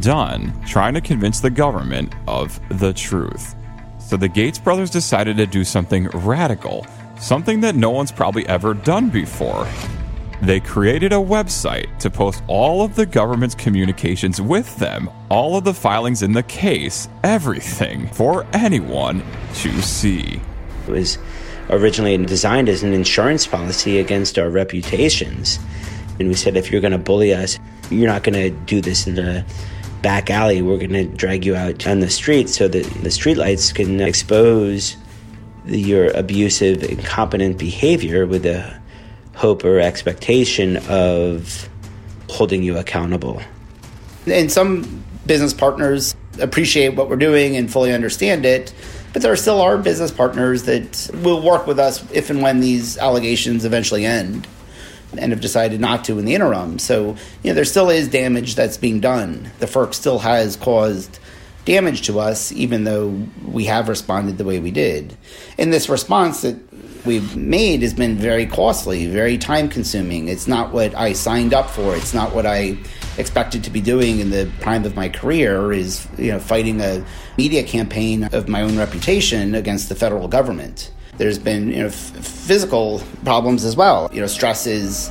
[0.00, 3.54] Done trying to convince the government of the truth.
[3.98, 6.86] So the Gates brothers decided to do something radical,
[7.22, 9.66] something that no one's probably ever done before.
[10.42, 15.62] They created a website to post all of the government's communications with them, all of
[15.62, 19.22] the filings in the case, everything for anyone
[19.54, 20.40] to see.
[20.88, 21.16] It was
[21.70, 25.60] originally designed as an insurance policy against our reputations.
[26.18, 29.06] And we said, if you're going to bully us, you're not going to do this
[29.06, 29.44] in the
[30.02, 30.60] back alley.
[30.60, 34.96] We're going to drag you out on the street so that the streetlights can expose
[35.66, 38.80] your abusive, incompetent behavior with the
[39.34, 41.68] hope or expectation of
[42.28, 43.42] holding you accountable.
[44.26, 48.72] And some business partners appreciate what we're doing and fully understand it,
[49.12, 52.98] but there still are business partners that will work with us if and when these
[52.98, 54.46] allegations eventually end
[55.18, 56.78] and have decided not to in the interim.
[56.78, 59.50] So, you know, there still is damage that's being done.
[59.58, 61.18] The FERC still has caused
[61.64, 63.08] damage to us, even though
[63.46, 65.16] we have responded the way we did.
[65.58, 66.56] And this response that
[67.04, 70.28] we've made has been very costly, very time consuming.
[70.28, 71.94] It's not what I signed up for.
[71.96, 72.76] It's not what I
[73.18, 77.04] expected to be doing in the prime of my career is, you know, fighting a
[77.36, 80.90] media campaign of my own reputation against the federal government.
[81.18, 84.10] There's been, you know, f- physical problems as well.
[84.12, 85.10] You know, stresses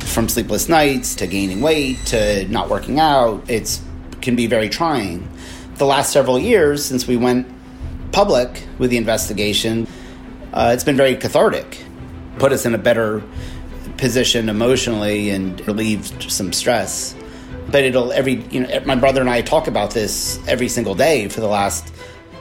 [0.00, 3.48] from sleepless nights to gaining weight to not working out.
[3.48, 3.82] It's
[4.22, 5.28] can be very trying.
[5.76, 7.48] The last several years since we went
[8.12, 9.88] public with the investigation,
[10.52, 11.82] uh, it's been very cathartic,
[12.38, 13.22] put us in a better
[13.96, 17.16] position emotionally and relieved some stress.
[17.70, 21.28] But it'll every you know my brother and I talk about this every single day
[21.28, 21.92] for the last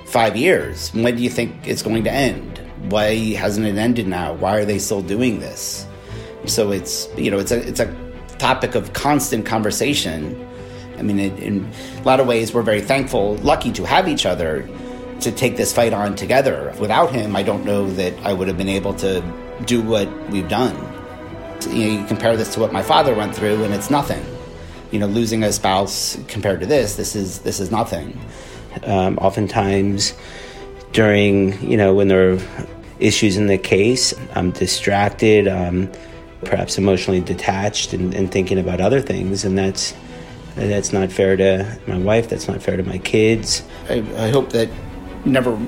[0.05, 0.93] five years.
[0.93, 2.59] When do you think it's going to end?
[2.89, 4.33] Why hasn't it ended now?
[4.33, 5.87] Why are they still doing this?
[6.45, 7.87] So it's you know it's a it's a
[8.37, 10.47] topic of constant conversation.
[11.03, 14.25] I mean, it, in a lot of ways, we're very thankful, lucky to have each
[14.25, 14.67] other
[15.19, 16.73] to take this fight on together.
[16.79, 19.21] Without him, I don't know that I would have been able to
[19.65, 20.75] do what we've done.
[21.69, 24.23] You know, you compare this to what my father went through, and it's nothing.
[24.91, 28.17] You know, losing a spouse compared to this, this is this is nothing.
[28.83, 30.13] Um, oftentimes,
[30.93, 32.39] during you know when there are
[32.99, 35.91] issues in the case, I'm distracted, um,
[36.45, 39.93] perhaps emotionally detached, and, and thinking about other things, and that's
[40.55, 42.29] Uh, that's not fair to my wife.
[42.29, 43.63] That's not fair to my kids.
[43.89, 44.69] I, I hope that
[45.25, 45.59] never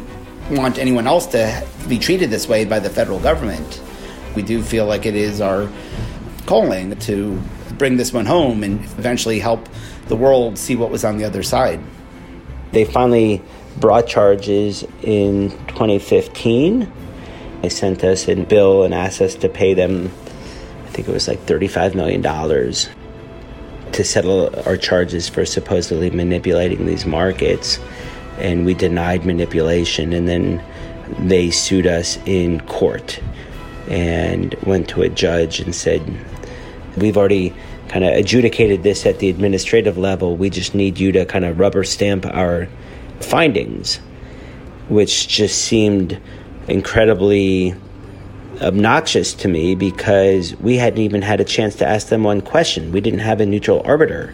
[0.52, 3.82] want anyone else to be treated this way by the federal government.
[4.36, 5.70] We do feel like it is our
[6.46, 7.42] calling to
[7.78, 9.68] bring this one home and eventually help
[10.08, 11.80] the world see what was on the other side.
[12.72, 13.42] They finally
[13.78, 16.92] brought charges in 2015.
[17.62, 20.12] They sent us a bill and asked us to pay them,
[20.86, 22.22] I think it was like $35 million
[23.96, 27.80] to settle our charges for supposedly manipulating these markets
[28.38, 30.12] and we denied manipulation.
[30.12, 30.64] And then
[31.20, 33.22] they sued us in court
[33.88, 36.02] and went to a judge and said,
[36.98, 37.54] We've already
[37.88, 40.36] kind of adjudicated this at the administrative level.
[40.36, 42.68] We just need you to kind of rubber stamp our
[43.22, 43.98] findings,
[44.90, 46.20] which just seemed
[46.68, 47.76] incredibly
[48.62, 52.92] obnoxious to me because we hadn't even had a chance to ask them one question.
[52.92, 54.34] We didn't have a neutral arbiter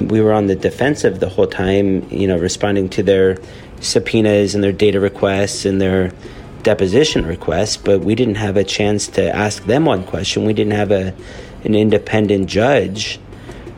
[0.00, 3.38] we were on the defensive the whole time, you know, responding to their
[3.80, 6.12] subpoenas and their data requests and their
[6.62, 10.44] deposition requests, but we didn't have a chance to ask them one question.
[10.44, 11.14] We didn't have a
[11.64, 13.18] an independent judge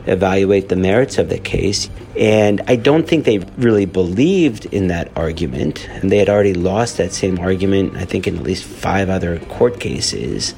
[0.07, 1.89] evaluate the merits of the case.
[2.17, 5.87] And I don't think they really believed in that argument.
[5.89, 9.39] And they had already lost that same argument, I think, in at least five other
[9.39, 10.55] court cases.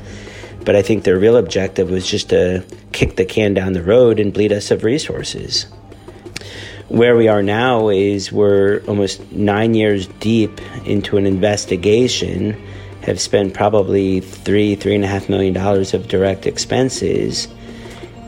[0.64, 4.20] But I think their real objective was just to kick the can down the road
[4.20, 5.64] and bleed us of resources.
[6.88, 12.60] Where we are now is we're almost nine years deep into an investigation,
[13.02, 17.48] have spent probably three, three and a half million dollars of direct expenses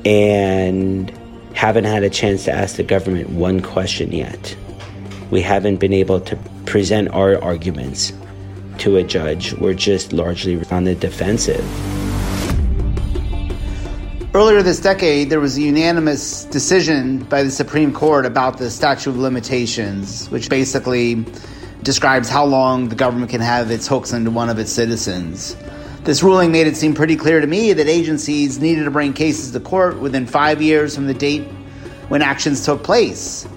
[0.05, 1.11] and
[1.53, 4.55] haven't had a chance to ask the government one question yet.
[5.29, 6.35] We haven't been able to
[6.65, 8.13] present our arguments
[8.79, 9.53] to a judge.
[9.53, 11.63] We're just largely on the defensive.
[14.33, 19.09] Earlier this decade, there was a unanimous decision by the Supreme Court about the statute
[19.09, 21.25] of limitations, which basically
[21.83, 25.57] describes how long the government can have its hooks into one of its citizens.
[26.03, 29.51] This ruling made it seem pretty clear to me that agencies needed to bring cases
[29.51, 31.43] to court within five years from the date
[32.07, 33.47] when actions took place.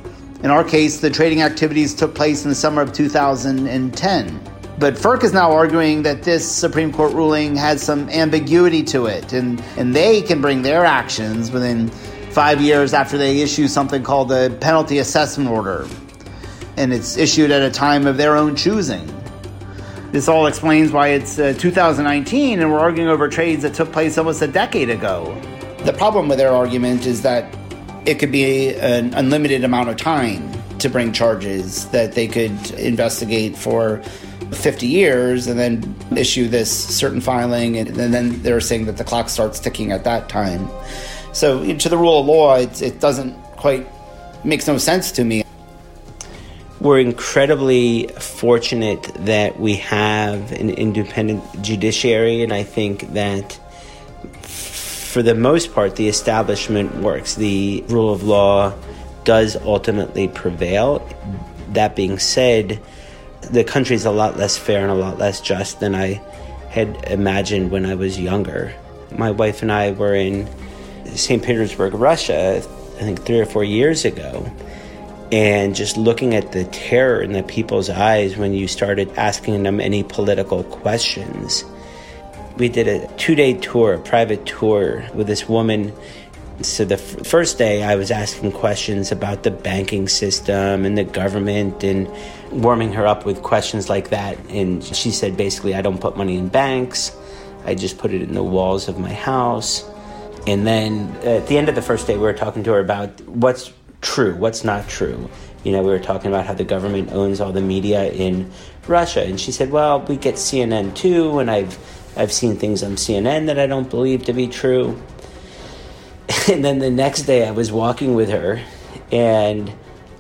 [0.42, 4.40] In our case, the trading activities took place in the summer of 2010.
[4.78, 9.32] But FERC is now arguing that this Supreme Court ruling has some ambiguity to it,
[9.32, 11.88] and, and they can bring their actions within
[12.30, 15.88] five years after they issue something called the penalty assessment order.
[16.76, 19.09] And it's issued at a time of their own choosing.
[20.14, 24.16] This all explains why it's uh, 2019 and we're arguing over trades that took place
[24.16, 25.36] almost a decade ago.
[25.78, 27.52] The problem with their argument is that
[28.06, 33.56] it could be an unlimited amount of time to bring charges that they could investigate
[33.56, 34.04] for
[34.52, 39.04] 50 years and then issue this certain filing, and, and then they're saying that the
[39.04, 40.68] clock starts ticking at that time.
[41.32, 43.84] So, to the rule of law, it, it doesn't quite
[44.44, 45.43] makes no sense to me.
[46.85, 53.59] We're incredibly fortunate that we have an independent judiciary, and I think that
[54.43, 57.37] for the most part, the establishment works.
[57.37, 58.74] The rule of law
[59.24, 61.09] does ultimately prevail.
[61.72, 62.82] That being said,
[63.41, 66.20] the country is a lot less fair and a lot less just than I
[66.68, 68.74] had imagined when I was younger.
[69.11, 70.47] My wife and I were in
[71.14, 71.43] St.
[71.43, 74.53] Petersburg, Russia, I think three or four years ago,
[75.35, 79.80] and just looking at the terror in the people's eyes when you started asking them
[79.80, 81.64] any political questions.
[82.57, 85.93] We did a two day tour, a private tour with this woman
[86.62, 91.03] so the f- first day, I was asking questions about the banking system and the
[91.03, 92.09] government and
[92.53, 94.39] warming her up with questions like that.
[94.51, 97.16] And she said basically, I don't put money in banks,
[97.64, 99.85] I just put it in the walls of my house.
[100.47, 102.80] And then uh, at the end of the first day, we were talking to her
[102.80, 103.72] about what's
[104.05, 105.28] true, what's not true.
[105.64, 108.50] You know, we were talking about how the government owns all the media in
[108.86, 109.24] Russia.
[109.24, 111.78] And she said, Well, we get CNN too, and I've,
[112.16, 115.00] I've seen things on CNN that I don't believe to be true.
[116.46, 118.62] And then the next day, I was walking with her,
[119.11, 119.72] and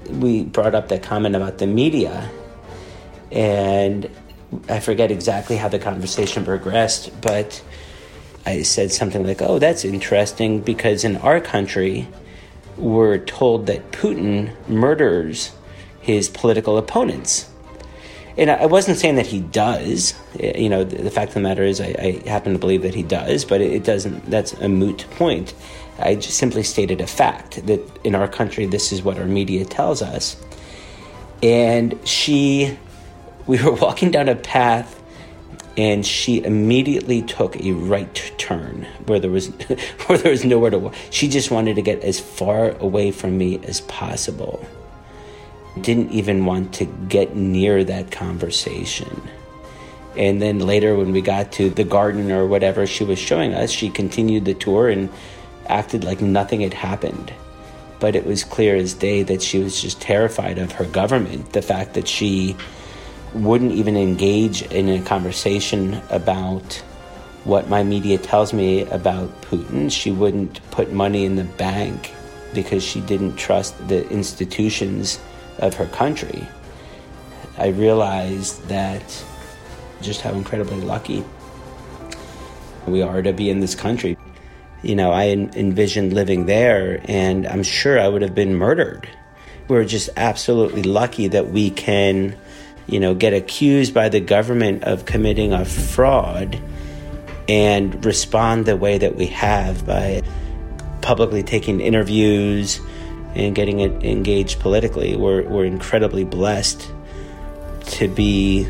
[0.08, 2.30] we brought up that comment about the media.
[3.30, 4.10] And
[4.70, 7.62] I forget exactly how the conversation progressed, but
[8.46, 12.08] I said something like, Oh, that's interesting because in our country,
[12.76, 15.52] we're told that Putin murders
[16.00, 17.50] his political opponents.
[18.36, 20.14] And I wasn't saying that he does.
[20.40, 21.94] Eh, you know, the, fact of the matter is, I,
[22.26, 25.54] I happen to believe that he does, but it doesn't, that's a moot point.
[25.98, 29.64] I just simply stated a fact that in our country, this is what our media
[29.64, 30.36] tells us.
[31.42, 32.76] And she,
[33.46, 35.00] we were walking down a path,
[35.76, 39.48] and she immediately took a right turn where there was
[40.06, 40.94] where there was nowhere to walk.
[41.10, 44.64] She just wanted to get as far away from me as possible.
[45.80, 49.20] Didn't even want to get near that conversation.
[50.16, 53.72] And then later, when we got to the garden or whatever she was showing us,
[53.72, 55.10] she continued the tour and
[55.66, 57.32] acted like nothing had happened.
[57.98, 61.52] But it was clear as day that she was just terrified of her government.
[61.52, 62.54] The fact that she
[63.34, 66.74] wouldn't even engage in a conversation about
[67.44, 69.90] what my media tells me about Putin.
[69.90, 72.12] She wouldn't put money in the bank
[72.54, 75.20] because she didn't trust the institutions
[75.58, 76.46] of her country.
[77.58, 79.24] I realized that
[80.00, 81.24] just how incredibly lucky
[82.86, 84.16] we are to be in this country
[84.84, 89.08] you know, I envisioned living there, and I'm sure I would have been murdered.
[89.66, 92.36] We're just absolutely lucky that we can,
[92.86, 96.60] you know, get accused by the government of committing a fraud
[97.48, 100.22] and respond the way that we have by
[101.02, 102.80] publicly taking interviews
[103.34, 105.16] and getting engaged politically.
[105.16, 106.90] We're, we're incredibly blessed
[107.86, 108.68] to be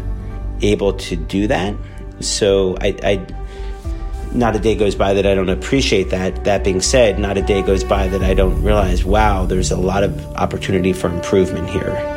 [0.62, 1.74] able to do that.
[2.20, 3.26] So I, I
[4.32, 6.44] not a day goes by that I don't appreciate that.
[6.44, 9.76] That being said, not a day goes by that I don't realize, wow, there's a
[9.76, 12.13] lot of opportunity for improvement here.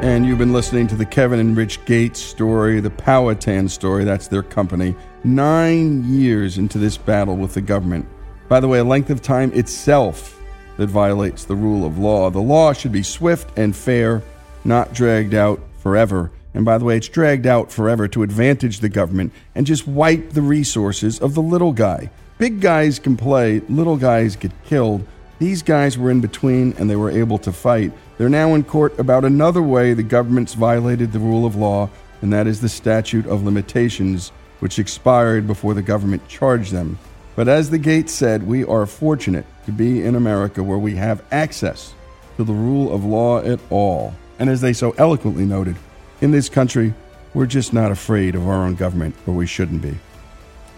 [0.00, 4.04] And you've been listening to the Kevin and Rich Gates story, the Powhatan story.
[4.04, 4.94] That's their company.
[5.24, 8.06] Nine years into this battle with the government.
[8.48, 10.40] By the way, a length of time itself
[10.76, 12.30] that violates the rule of law.
[12.30, 14.22] The law should be swift and fair,
[14.64, 18.88] not dragged out forever And by the way, it's dragged out forever to advantage the
[18.88, 22.10] government and just wipe the resources of the little guy.
[22.38, 25.06] Big guys can play, little guys get killed.
[25.38, 27.92] These guys were in between and they were able to fight.
[28.16, 31.90] They're now in court about another way the government's violated the rule of law,
[32.22, 36.98] and that is the statute of limitations, which expired before the government charged them.
[37.36, 41.22] But as the Gates said, we are fortunate to be in America where we have
[41.30, 41.94] access
[42.36, 44.14] to the rule of law at all.
[44.40, 45.76] And as they so eloquently noted,
[46.20, 46.94] in this country,
[47.32, 49.96] we're just not afraid of our own government, or we shouldn't be.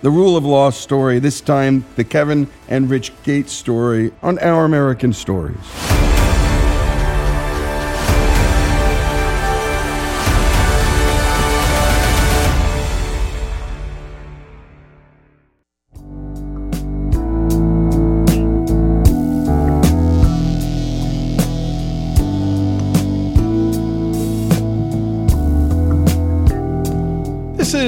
[0.02, 4.64] The rule of law story, this time the Kevin and Rich Gates story on Our
[4.64, 6.09] American Stories.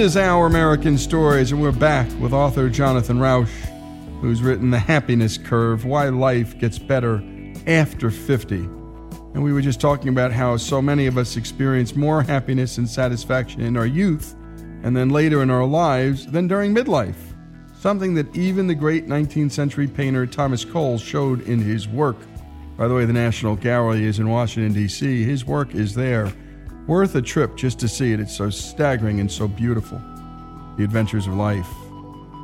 [0.03, 3.47] Is Our American Stories, and we're back with author Jonathan Rauch,
[4.21, 7.23] who's written The Happiness Curve Why Life Gets Better
[7.69, 8.57] After 50.
[8.57, 12.89] And we were just talking about how so many of us experience more happiness and
[12.89, 14.35] satisfaction in our youth
[14.83, 17.15] and then later in our lives than during midlife.
[17.79, 22.17] Something that even the great 19th century painter Thomas Cole showed in his work.
[22.77, 25.23] By the way, the National Gallery is in Washington, D.C.
[25.23, 26.33] His work is there
[26.87, 28.19] Worth a trip just to see it.
[28.19, 30.01] It's so staggering and so beautiful.
[30.77, 31.69] The adventures of life.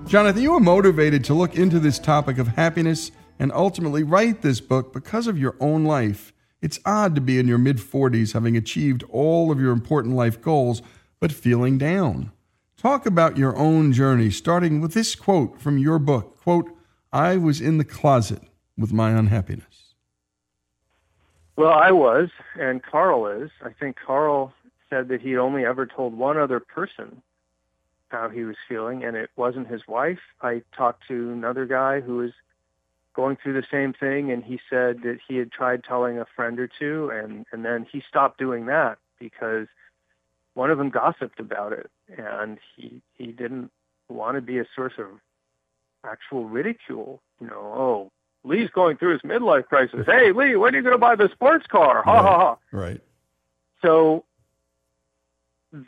[0.06, 3.10] Jonathan, you were motivated to look into this topic of happiness
[3.40, 6.32] and ultimately write this book because of your own life.
[6.62, 10.40] It's odd to be in your mid 40s having achieved all of your important life
[10.40, 10.82] goals,
[11.20, 12.30] but feeling down.
[12.76, 16.70] Talk about your own journey, starting with this quote from your book quote,
[17.12, 18.42] I was in the closet
[18.76, 19.67] with my unhappiness.
[21.58, 23.50] Well, I was, and Carl is.
[23.64, 24.54] I think Carl
[24.88, 27.20] said that he'd only ever told one other person
[28.10, 30.20] how he was feeling, and it wasn't his wife.
[30.40, 32.30] I talked to another guy who was
[33.12, 36.60] going through the same thing, and he said that he had tried telling a friend
[36.60, 39.66] or two, and, and then he stopped doing that because
[40.54, 43.72] one of them gossiped about it, and he he didn't
[44.08, 45.06] want to be a source of
[46.04, 47.20] actual ridicule.
[47.40, 48.12] You know, oh,
[48.44, 50.06] Lee's going through his midlife crisis.
[50.06, 52.02] Hey, Lee, when are you going to buy the sports car?
[52.04, 52.22] Ha right.
[52.22, 52.56] ha ha.
[52.72, 53.00] Right.
[53.82, 54.24] So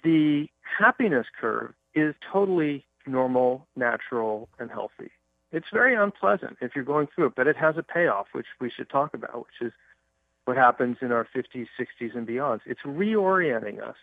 [0.04, 5.10] the happiness curve is totally normal, natural, and healthy.
[5.52, 8.70] It's very unpleasant if you're going through it, but it has a payoff, which we
[8.70, 9.72] should talk about, which is
[10.44, 12.60] what happens in our 50s, 60s, and beyond.
[12.66, 13.96] It's reorienting us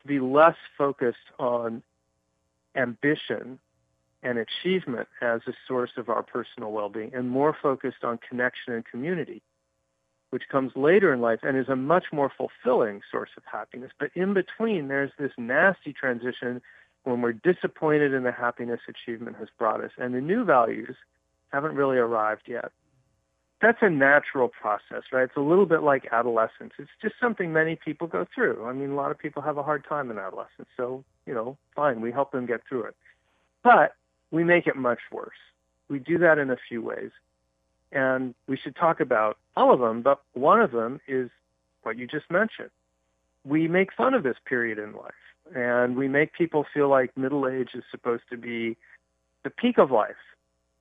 [0.00, 1.82] to be less focused on
[2.76, 3.58] ambition
[4.22, 8.84] and achievement as a source of our personal well-being and more focused on connection and
[8.84, 9.42] community,
[10.30, 13.90] which comes later in life and is a much more fulfilling source of happiness.
[13.98, 16.62] But in between, there's this nasty transition
[17.04, 20.96] when we're disappointed in the happiness achievement has brought us and the new values
[21.52, 22.70] haven't really arrived yet.
[23.60, 25.24] That's a natural process, right?
[25.24, 26.72] It's a little bit like adolescence.
[26.78, 28.64] It's just something many people go through.
[28.66, 30.68] I mean, a lot of people have a hard time in adolescence.
[30.76, 32.96] So, you know, fine, we help them get through it.
[33.62, 33.94] But
[34.32, 35.30] we make it much worse.
[35.88, 37.10] We do that in a few ways.
[37.92, 41.30] And we should talk about all of them, but one of them is
[41.82, 42.70] what you just mentioned.
[43.44, 45.12] We make fun of this period in life,
[45.54, 48.76] and we make people feel like middle age is supposed to be
[49.44, 50.16] the peak of life.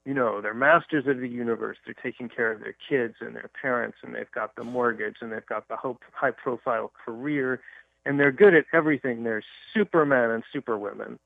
[0.06, 1.78] You know, they're masters of the universe.
[1.86, 5.32] They're taking care of their kids and their parents, and they've got the mortgage, and
[5.32, 5.76] they've got the
[6.14, 7.60] high profile career,
[8.06, 9.24] and they're good at everything.
[9.24, 9.43] They're
[9.74, 11.20] supermen and superwomen.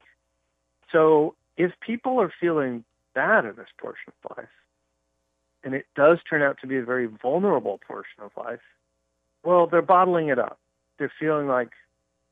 [0.91, 2.83] So if people are feeling
[3.13, 4.49] bad in this portion of life,
[5.63, 8.59] and it does turn out to be a very vulnerable portion of life,
[9.43, 10.59] well, they're bottling it up.
[10.97, 11.69] They're feeling like,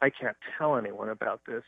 [0.02, 1.64] I can't tell anyone about this.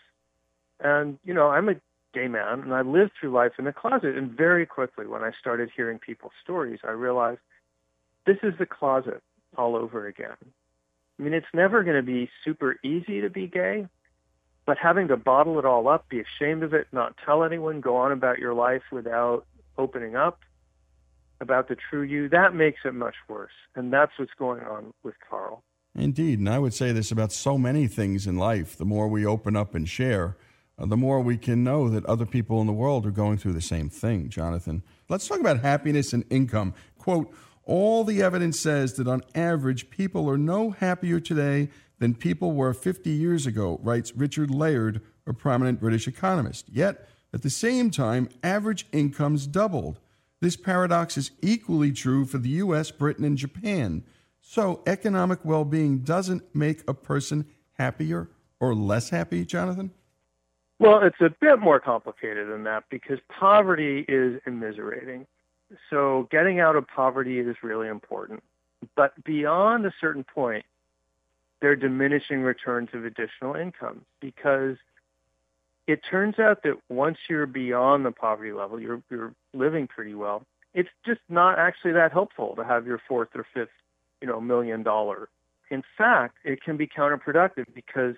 [0.80, 1.76] And, you know, I'm a
[2.14, 4.18] gay man, and I lived through life in the closet.
[4.18, 7.40] And very quickly, when I started hearing people's stories, I realized
[8.26, 9.22] this is the closet
[9.58, 10.36] all over again.
[11.18, 13.88] I mean, it's never going to be super easy to be gay,
[14.66, 17.96] but having to bottle it all up, be ashamed of it, not tell anyone, go
[17.98, 19.46] on about your life without
[19.78, 20.40] opening up
[21.42, 23.52] about the true you, that makes it much worse.
[23.76, 25.64] And that's what's going on with Carl.
[25.94, 26.40] Indeed.
[26.40, 28.78] And I would say this about so many things in life.
[28.78, 30.38] The more we open up and share,
[30.78, 33.54] uh, the more we can know that other people in the world are going through
[33.54, 34.84] the same thing, Jonathan.
[35.08, 36.74] Let's talk about happiness and income.
[36.98, 41.70] Quote, all the evidence says that on average, people are no happier today
[42.06, 46.70] than people were 50 years ago, writes Richard Layard, a prominent British economist.
[46.70, 50.00] Yet, at the same time, average incomes doubled.
[50.40, 54.04] This paradox is equally true for the US, Britain, and Japan.
[54.40, 57.48] So, economic well being doesn't make a person
[57.80, 58.30] happier
[58.60, 59.90] or less happy, Jonathan?
[60.78, 65.26] Well, it's a bit more complicated than that because poverty is immiserating.
[65.90, 68.44] So getting out of poverty is really important.
[68.96, 70.66] But beyond a certain point,
[71.66, 74.78] there are diminishing returns of additional income because
[75.88, 80.44] it turns out that once you're beyond the poverty level, you're, you're living pretty well.
[80.76, 83.72] It's just not actually that helpful to have your fourth or fifth,
[84.22, 85.28] you know, million dollar.
[85.72, 88.14] In fact, it can be counterproductive because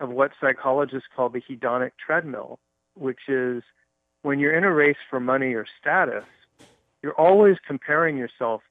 [0.00, 2.58] of what psychologists call the hedonic treadmill,
[2.94, 3.62] which is
[4.22, 6.24] when you're in a race for money or status,
[7.02, 8.62] you're always comparing yourself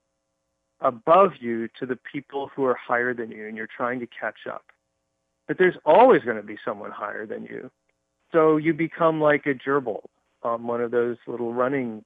[0.82, 4.48] above you to the people who are higher than you and you're trying to catch
[4.52, 4.66] up.
[5.48, 7.70] But there's always going to be someone higher than you.
[8.32, 10.04] So you become like a gerbil
[10.44, 12.04] on one of those little running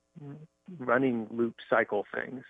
[0.79, 2.43] running loop cycle things.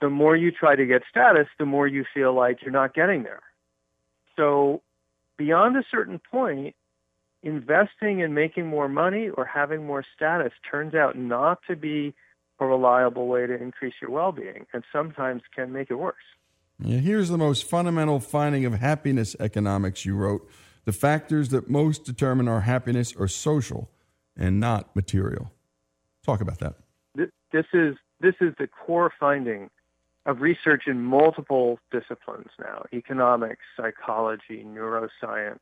[0.00, 3.22] The more you try to get status, the more you feel like you're not getting
[3.22, 3.42] there.
[4.36, 4.82] So
[5.36, 6.74] beyond a certain point,
[7.42, 12.14] investing in making more money or having more status turns out not to be
[12.60, 16.16] a reliable way to increase your well-being and sometimes can make it worse.
[16.80, 20.48] Yeah, here's the most fundamental finding of happiness economics you wrote.
[20.84, 23.90] The factors that most determine our happiness are social
[24.36, 25.52] and not material.
[26.24, 26.76] Talk about that.
[27.14, 29.70] This is this is the core finding
[30.26, 35.60] of research in multiple disciplines now economics, psychology, neuroscience.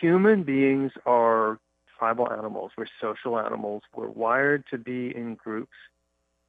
[0.00, 1.58] Human beings are
[1.98, 5.72] tribal animals, we're social animals, we're wired to be in groups.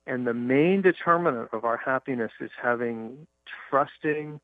[0.05, 3.27] And the main determinant of our happiness is having
[3.69, 4.39] trusting,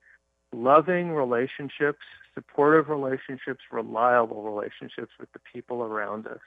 [0.51, 6.39] loving relationships, supportive relationships, reliable relationships with the people around us.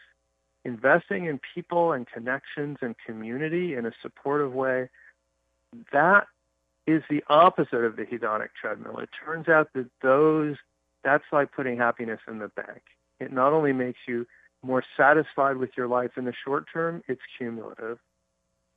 [0.65, 4.89] Investing in people and connections and community in a supportive way
[5.93, 6.27] that
[6.87, 8.99] is the opposite of the hedonic treadmill.
[8.99, 10.57] It turns out that those,
[11.03, 12.83] that's like putting happiness in the bank.
[13.19, 14.27] It not only makes you
[14.67, 17.99] more satisfied with your life in the short term, it's cumulative.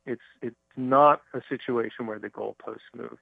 [0.06, 3.18] It's, it's not a situation where the goalposts move.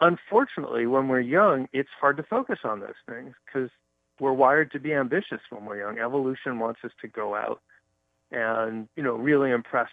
[0.00, 3.70] Unfortunately, when we're young, it's hard to focus on those things because
[4.20, 5.98] we're wired to be ambitious when we're young.
[5.98, 7.60] Evolution wants us to go out
[8.30, 9.90] and, you know, really impress,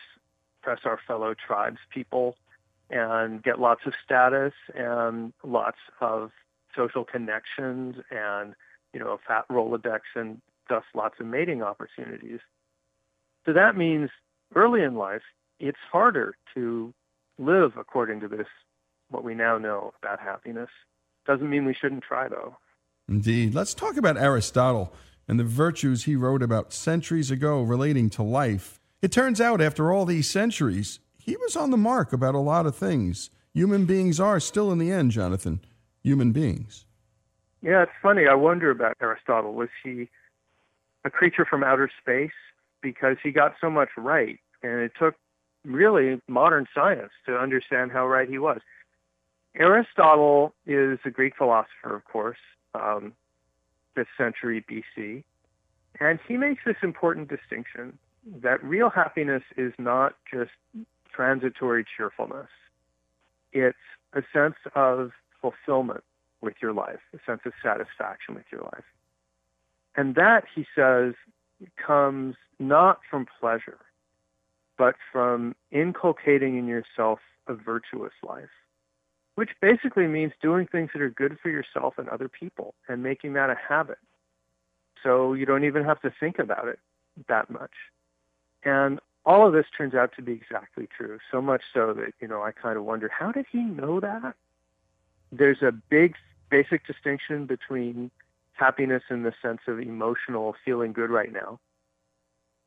[0.60, 2.36] impress our fellow tribes people
[2.90, 6.32] and get lots of status and lots of
[6.76, 8.54] social connections and
[8.94, 10.42] you know a fat rolodex and
[10.72, 12.40] thus lots of mating opportunities
[13.46, 14.10] so that means
[14.56, 15.22] early in life
[15.60, 16.94] it's harder to
[17.38, 18.48] live according to this
[19.10, 20.70] what we now know about happiness
[21.26, 22.56] doesn't mean we shouldn't try though
[23.08, 24.94] indeed let's talk about aristotle
[25.28, 29.92] and the virtues he wrote about centuries ago relating to life it turns out after
[29.92, 33.30] all these centuries he was on the mark about a lot of things.
[33.54, 35.62] Human beings are still, in the end, Jonathan,
[36.02, 36.86] human beings.
[37.62, 38.24] Yeah, it's funny.
[38.28, 39.54] I wonder about Aristotle.
[39.54, 40.10] Was he
[41.06, 42.32] a creature from outer space?
[42.82, 45.16] Because he got so much right, and it took
[45.64, 48.60] really modern science to understand how right he was.
[49.56, 52.38] Aristotle is a Greek philosopher, of course,
[52.74, 53.14] um,
[53.96, 55.24] 5th century BC,
[56.00, 57.98] and he makes this important distinction
[58.42, 60.52] that real happiness is not just
[61.14, 62.48] transitory cheerfulness.
[63.52, 63.78] It's
[64.14, 66.04] a sense of fulfillment
[66.42, 68.86] with your life, a sense of satisfaction with your life.
[69.96, 71.14] And that, he says,
[71.76, 73.80] comes not from pleasure,
[74.78, 78.50] but from inculcating in yourself a virtuous life,
[79.36, 83.34] which basically means doing things that are good for yourself and other people and making
[83.34, 84.00] that a habit.
[85.04, 86.80] So you don't even have to think about it
[87.28, 87.74] that much.
[88.64, 91.20] And all of this turns out to be exactly true.
[91.32, 94.36] So much so that, you know, I kind of wonder, how did he know that?
[95.32, 96.16] There's a big
[96.50, 98.12] basic distinction between
[98.62, 101.60] happiness in the sense of emotional feeling good right now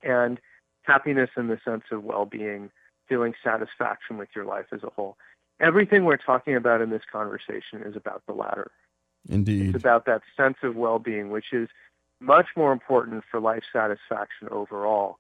[0.02, 0.40] and
[0.82, 2.70] happiness in the sense of well-being,
[3.08, 5.16] feeling satisfaction with your life as a whole.
[5.60, 8.70] Everything we're talking about in this conversation is about the latter.
[9.28, 9.74] Indeed.
[9.74, 11.68] It's about that sense of well-being, which is
[12.20, 15.18] much more important for life satisfaction overall.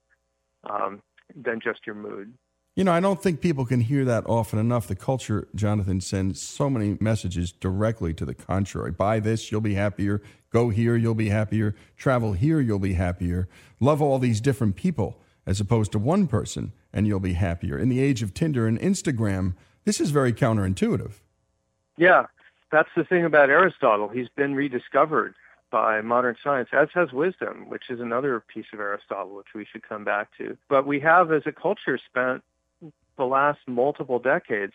[0.64, 1.02] Um,
[1.34, 2.34] than just your mood.
[2.76, 4.88] You know, I don't think people can hear that often enough.
[4.88, 8.90] The culture, Jonathan, sends so many messages directly to the contrary.
[8.90, 10.20] Buy this, you'll be happier.
[10.50, 11.76] Go here, you'll be happier.
[11.96, 13.48] Travel here, you'll be happier.
[13.78, 17.78] Love all these different people as opposed to one person, and you'll be happier.
[17.78, 19.54] In the age of Tinder and Instagram,
[19.84, 21.12] this is very counterintuitive.
[21.96, 22.26] Yeah,
[22.72, 24.08] that's the thing about Aristotle.
[24.08, 25.36] He's been rediscovered
[25.70, 29.88] by modern science, as has wisdom, which is another piece of Aristotle, which we should
[29.88, 30.56] come back to.
[30.68, 32.42] But we have, as a culture, spent
[33.16, 34.72] the last multiple decades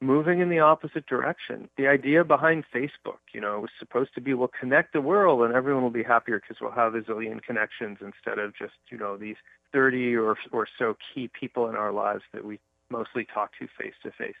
[0.00, 1.68] moving in the opposite direction.
[1.76, 5.54] The idea behind Facebook, you know, was supposed to be we'll connect the world and
[5.54, 9.16] everyone will be happier because we'll have a zillion connections instead of just, you know,
[9.16, 9.36] these
[9.72, 12.58] 30 or, or so key people in our lives that we
[12.90, 14.34] mostly talk to face to face.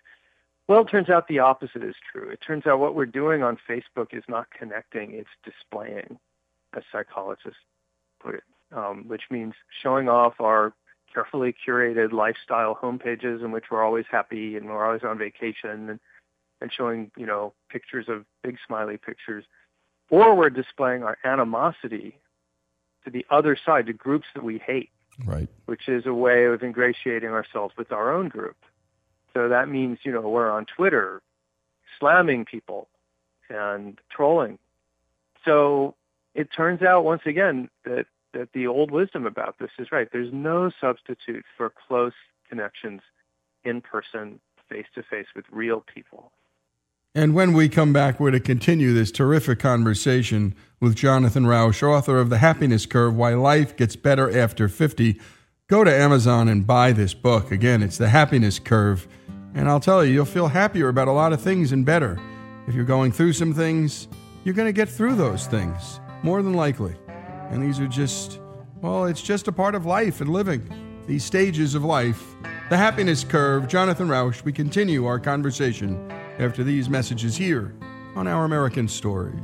[0.66, 2.30] Well, it turns out the opposite is true.
[2.30, 6.18] It turns out what we're doing on Facebook is not connecting, it's displaying,
[6.76, 7.58] as psychologists
[8.20, 10.72] put it, um, which means showing off our
[11.12, 16.00] carefully curated lifestyle homepages in which we're always happy and we're always on vacation and,
[16.60, 19.44] and showing, you know, pictures of big smiley pictures.
[20.10, 22.18] Or we're displaying our animosity
[23.04, 24.90] to the other side, to groups that we hate.
[25.24, 25.48] Right.
[25.66, 28.56] Which is a way of ingratiating ourselves with our own group.
[29.34, 31.22] So that means, you know, we're on Twitter
[31.98, 32.88] slamming people
[33.48, 34.58] and trolling.
[35.44, 35.94] So
[36.34, 40.08] it turns out once again that, that the old wisdom about this is right.
[40.12, 42.12] There's no substitute for close
[42.48, 43.00] connections
[43.64, 46.32] in person, face to face with real people.
[47.14, 52.20] And when we come back, we're to continue this terrific conversation with Jonathan Rauch, author
[52.20, 55.20] of The Happiness Curve Why Life Gets Better After 50.
[55.66, 57.50] Go to Amazon and buy this book.
[57.50, 59.08] Again, it's The Happiness Curve.
[59.54, 62.16] And I'll tell you, you'll feel happier about a lot of things and better.
[62.68, 64.06] If you're going through some things,
[64.44, 66.94] you're going to get through those things, more than likely.
[67.50, 68.40] And these are just,
[68.80, 72.24] well, it's just a part of life and living, these stages of life.
[72.70, 74.44] The Happiness Curve, Jonathan Rauch.
[74.44, 77.74] We continue our conversation after these messages here
[78.14, 79.40] on Our American Stories.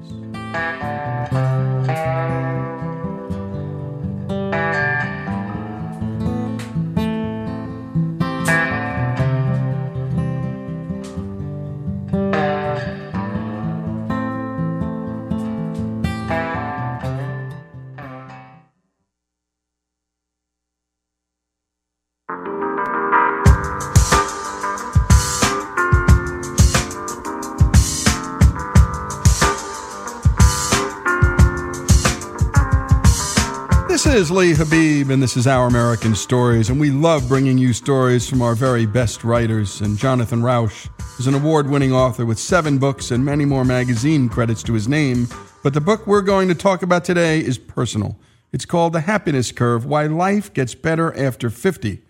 [34.16, 38.26] Is Lee Habib, and this is Our American Stories, and we love bringing you stories
[38.26, 39.82] from our very best writers.
[39.82, 40.88] And Jonathan Rauch
[41.18, 44.88] is an award winning author with seven books and many more magazine credits to his
[44.88, 45.28] name.
[45.62, 48.18] But the book we're going to talk about today is personal.
[48.52, 52.02] It's called The Happiness Curve Why Life Gets Better After 50.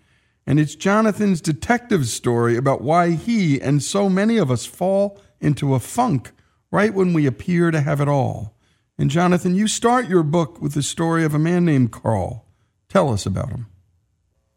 [0.45, 5.75] And it's Jonathan's detective story about why he and so many of us fall into
[5.75, 6.31] a funk
[6.71, 8.56] right when we appear to have it all.
[8.97, 12.45] And Jonathan, you start your book with the story of a man named Carl.
[12.89, 13.67] Tell us about him.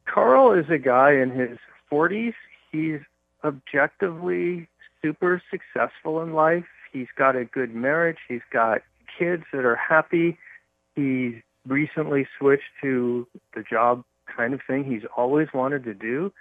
[0.07, 1.59] Carl is a guy in his
[1.93, 2.35] 40s.
[2.73, 3.01] He's
[3.45, 4.69] objectively
[5.03, 6.65] super successful in life.
[6.93, 8.19] He's got a good marriage.
[8.29, 8.81] He's got
[9.19, 10.39] kids that are happy.
[10.97, 11.35] He's
[11.67, 16.33] recently switched to the job kind of thing he's always wanted to do.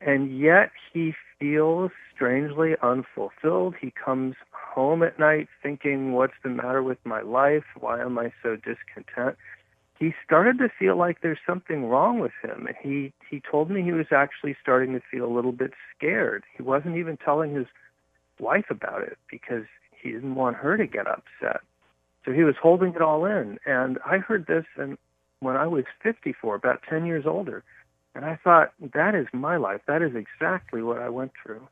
[0.00, 3.74] And yet he feels strangely unfulfilled.
[3.80, 4.36] He comes
[4.76, 7.64] home at night thinking, what's the matter with my life?
[7.80, 9.36] Why am I so discontent?
[9.98, 12.66] He started to feel like there's something wrong with him.
[12.66, 16.44] And he he told me he was actually starting to feel a little bit scared.
[16.54, 17.66] He wasn't even telling his
[18.38, 21.62] wife about it because he didn't want her to get upset.
[22.26, 23.58] So he was holding it all in.
[23.64, 24.98] And I heard this and
[25.40, 27.64] when I was 54, about 10 years older.
[28.14, 29.80] And I thought, that is my life.
[29.86, 31.66] That is exactly what I went through.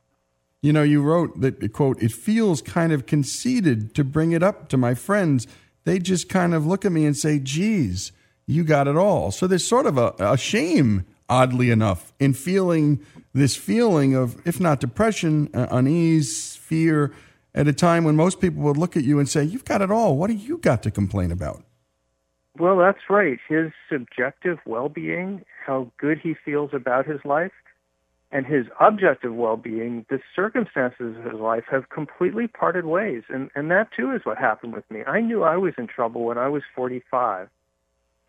[0.65, 4.67] You know, you wrote that, quote, it feels kind of conceited to bring it up
[4.69, 5.45] to my friends.
[5.83, 8.11] They just kind of look at me and say, geez,
[8.47, 9.29] you got it all.
[9.29, 14.59] So there's sort of a, a shame, oddly enough, in feeling this feeling of, if
[14.59, 17.13] not depression, uh, unease, fear,
[17.53, 19.91] at a time when most people would look at you and say, you've got it
[19.91, 20.17] all.
[20.17, 21.63] What do you got to complain about?
[22.57, 23.37] Well, that's right.
[23.47, 27.51] His subjective well being, how good he feels about his life,
[28.31, 33.23] and his objective well-being, the circumstances of his life have completely parted ways.
[33.29, 35.03] And, and that too is what happened with me.
[35.05, 37.49] I knew I was in trouble when I was 45.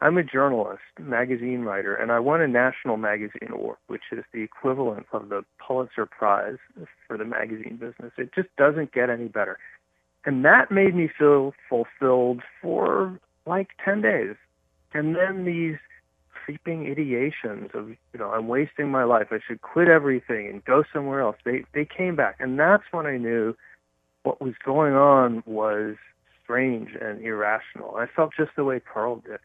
[0.01, 4.43] I'm a journalist, magazine writer, and I won a national magazine award, which is the
[4.43, 6.59] equivalent of the Pulitzer Prize
[7.07, 8.13] for the magazine business.
[8.19, 9.59] It just doesn't get any better.
[10.27, 14.35] And that made me feel fulfilled for like 10 days.
[14.93, 15.79] And then these
[16.47, 19.29] creeping ideations of you know I'm wasting my life.
[19.33, 21.37] I should quit everything and go somewhere else.
[21.45, 23.57] They they came back, and that's when I knew
[24.23, 25.97] what was going on was
[26.45, 27.97] strange and irrational.
[27.97, 29.41] I felt just the way Carl did.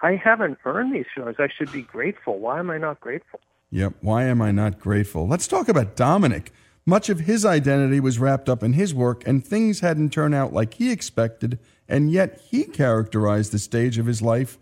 [0.00, 1.36] I haven't earned these feelings.
[1.40, 2.38] I should be grateful.
[2.38, 3.40] Why am I not grateful?
[3.70, 3.94] Yep.
[4.00, 5.26] Why am I not grateful?
[5.26, 6.52] Let's talk about Dominic.
[6.86, 10.52] Much of his identity was wrapped up in his work, and things hadn't turned out
[10.52, 14.58] like he expected, and yet he characterized the stage of his life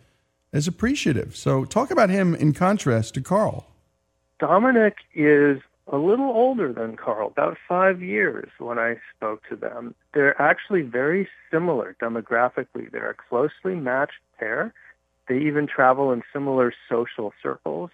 [0.52, 1.36] as appreciative.
[1.36, 3.66] So, talk about him in contrast to Carl.
[4.38, 9.94] Dominic is a little older than Carl, about five years when I spoke to them.
[10.14, 12.90] They're actually very similar demographically.
[12.90, 14.72] They're a closely matched pair.
[15.28, 17.90] They even travel in similar social circles.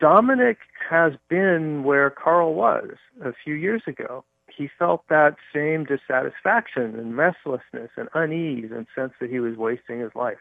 [0.00, 0.58] Dominic
[0.90, 4.24] has been where Carl was a few years ago.
[4.48, 10.00] He felt that same dissatisfaction and restlessness and unease and sense that he was wasting
[10.00, 10.38] his life.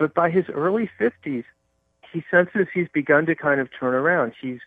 [0.00, 1.44] But by his early 50s,
[2.10, 4.32] he senses he's begun to kind of turn around.
[4.40, 4.58] He's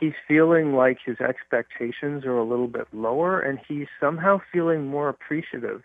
[0.00, 5.08] he's feeling like his expectations are a little bit lower and he's somehow feeling more
[5.08, 5.82] appreciative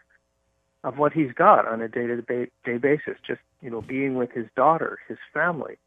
[0.84, 4.98] of what he's got on a day-to-day basis just you know being with his daughter
[5.08, 5.78] his family.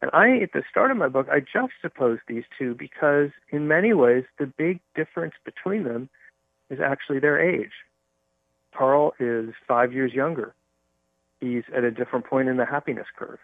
[0.00, 3.92] And i at the start of my book i juxtapose these two because in many
[3.92, 6.08] ways the big difference between them
[6.70, 7.72] is actually their age.
[8.74, 10.54] Carl is five years younger
[11.40, 13.38] he's at a different point in the happiness curve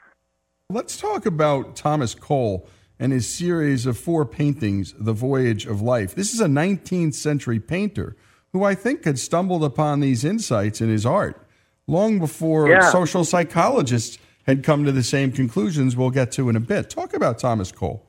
[0.70, 2.68] let's talk about thomas cole
[2.98, 6.14] and his series of four paintings, The Voyage of Life.
[6.14, 8.16] This is a 19th century painter
[8.52, 11.40] who I think had stumbled upon these insights in his art
[11.86, 12.90] long before yeah.
[12.90, 16.88] social psychologists had come to the same conclusions we'll get to in a bit.
[16.88, 18.06] Talk about Thomas Cole.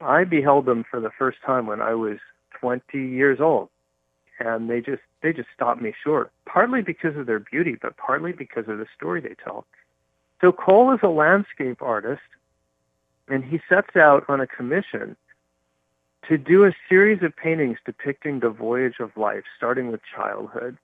[0.00, 2.18] I beheld them for the first time when I was
[2.60, 3.68] 20 years old,
[4.38, 6.30] and they just they just stopped me short.
[6.46, 9.66] Partly because of their beauty, but partly because of the story they tell.
[10.40, 12.22] So Cole is a landscape artist
[13.28, 15.16] and he sets out on a commission
[16.28, 20.76] to do a series of paintings depicting the voyage of life, starting with childhood.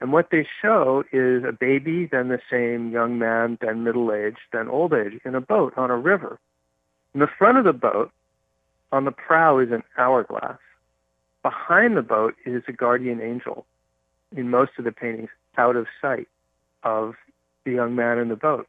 [0.00, 4.36] And what they show is a baby, then the same young man, then middle age,
[4.52, 6.38] then old age in a boat on a river.
[7.14, 8.12] In the front of the boat,
[8.92, 10.58] on the prow, is an hourglass.
[11.46, 13.66] Behind the boat is a guardian angel,
[14.36, 16.26] in most of the paintings, out of sight
[16.82, 17.14] of
[17.64, 18.66] the young man in the boat.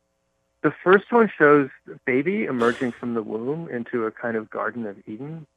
[0.61, 4.85] The first one shows a baby emerging from the womb into a kind of Garden
[4.85, 5.47] of Eden.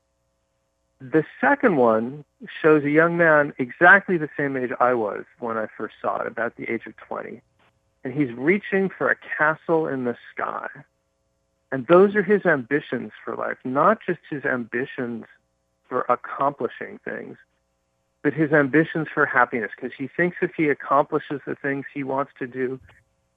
[0.99, 2.25] The second one
[2.63, 6.27] shows a young man exactly the same age I was when I first saw it,
[6.27, 7.43] about the age of 20.
[8.03, 10.69] And he's reaching for a castle in the sky.
[11.71, 15.27] And those are his ambitions for life, not just his ambitions
[15.91, 17.37] for accomplishing things,
[18.23, 22.33] but his ambitions for happiness, because he thinks if he accomplishes the things he wants
[22.39, 22.81] to do,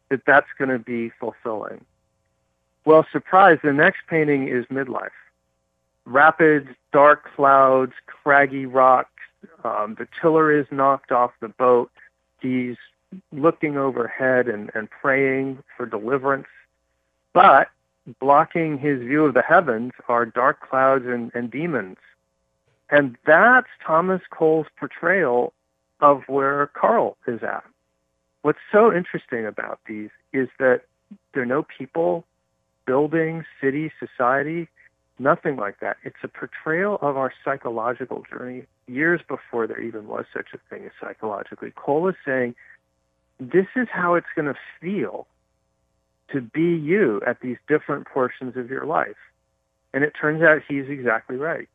[0.10, 1.84] that that's going to be fulfilling.
[2.86, 5.10] Well, surprise, the next painting is midlife.
[6.06, 9.10] Rapids, dark clouds, craggy rocks.
[9.64, 11.92] Um, the tiller is knocked off the boat.
[12.42, 12.76] He's
[13.32, 16.48] looking overhead and, and praying for deliverance.
[17.34, 17.70] But
[18.20, 21.98] blocking his view of the heavens are dark clouds and, and demons.
[22.94, 25.52] And that's Thomas Cole's portrayal
[26.00, 27.64] of where Carl is at.
[28.44, 30.82] What's so interesting about these is that
[31.34, 32.24] there are no people,
[32.86, 34.68] buildings, city, society,
[35.18, 35.98] nothing like that.
[36.04, 40.86] It's a portrayal of our psychological journey years before there even was such a thing
[40.86, 41.74] as psychologically.
[41.76, 42.54] Cole is saying,
[43.40, 45.26] this is how it's going to feel
[46.32, 49.18] to be you at these different portions of your life.
[49.96, 51.68] And it turns out he's exactly right.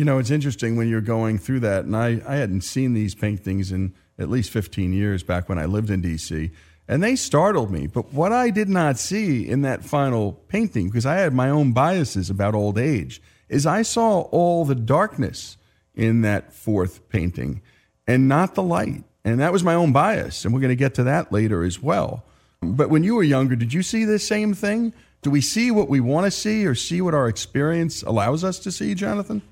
[0.00, 3.14] You know, it's interesting when you're going through that, and I, I hadn't seen these
[3.14, 6.50] paintings in at least 15 years back when I lived in D.C.,
[6.88, 7.86] and they startled me.
[7.86, 11.72] But what I did not see in that final painting, because I had my own
[11.72, 13.20] biases about old age,
[13.50, 15.58] is I saw all the darkness
[15.94, 17.60] in that fourth painting
[18.06, 19.04] and not the light.
[19.22, 20.46] And that was my own bias.
[20.46, 22.24] And we're going to get to that later as well.
[22.62, 24.94] But when you were younger, did you see the same thing?
[25.20, 28.58] Do we see what we want to see or see what our experience allows us
[28.60, 29.42] to see, Jonathan?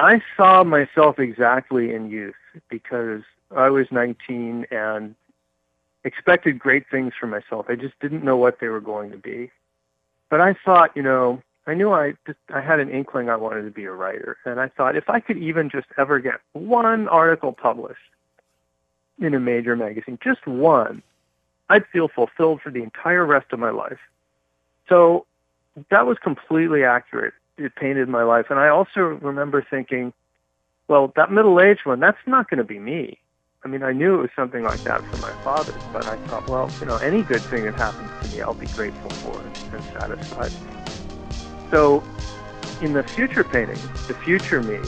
[0.00, 2.34] I saw myself exactly in youth
[2.70, 3.20] because
[3.54, 5.14] I was 19 and
[6.04, 7.66] expected great things for myself.
[7.68, 9.50] I just didn't know what they were going to be.
[10.30, 13.62] But I thought, you know, I knew I just, I had an inkling I wanted
[13.64, 17.06] to be a writer, and I thought if I could even just ever get one
[17.08, 17.98] article published
[19.18, 21.02] in a major magazine, just one,
[21.68, 23.98] I'd feel fulfilled for the entire rest of my life.
[24.88, 25.26] So
[25.90, 28.46] that was completely accurate it painted my life.
[28.50, 30.12] And I also remember thinking,
[30.88, 33.18] well, that middle-aged one, that's not going to be me.
[33.62, 36.48] I mean, I knew it was something like that for my father, but I thought,
[36.48, 39.72] well, you know, any good thing that happens to me, I'll be grateful for it
[39.74, 40.50] and satisfied.
[41.70, 42.02] So,
[42.80, 44.80] in the future painting, the future me,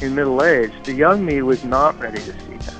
[0.00, 2.74] in middle age, the young me was not ready to see that.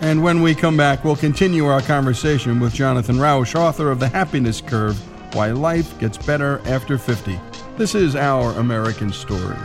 [0.00, 4.08] And when we come back, we'll continue our conversation with Jonathan Rauch, author of The
[4.08, 4.98] Happiness Curve
[5.34, 7.38] Why Life Gets Better After 50.
[7.76, 9.56] This is Our American Story.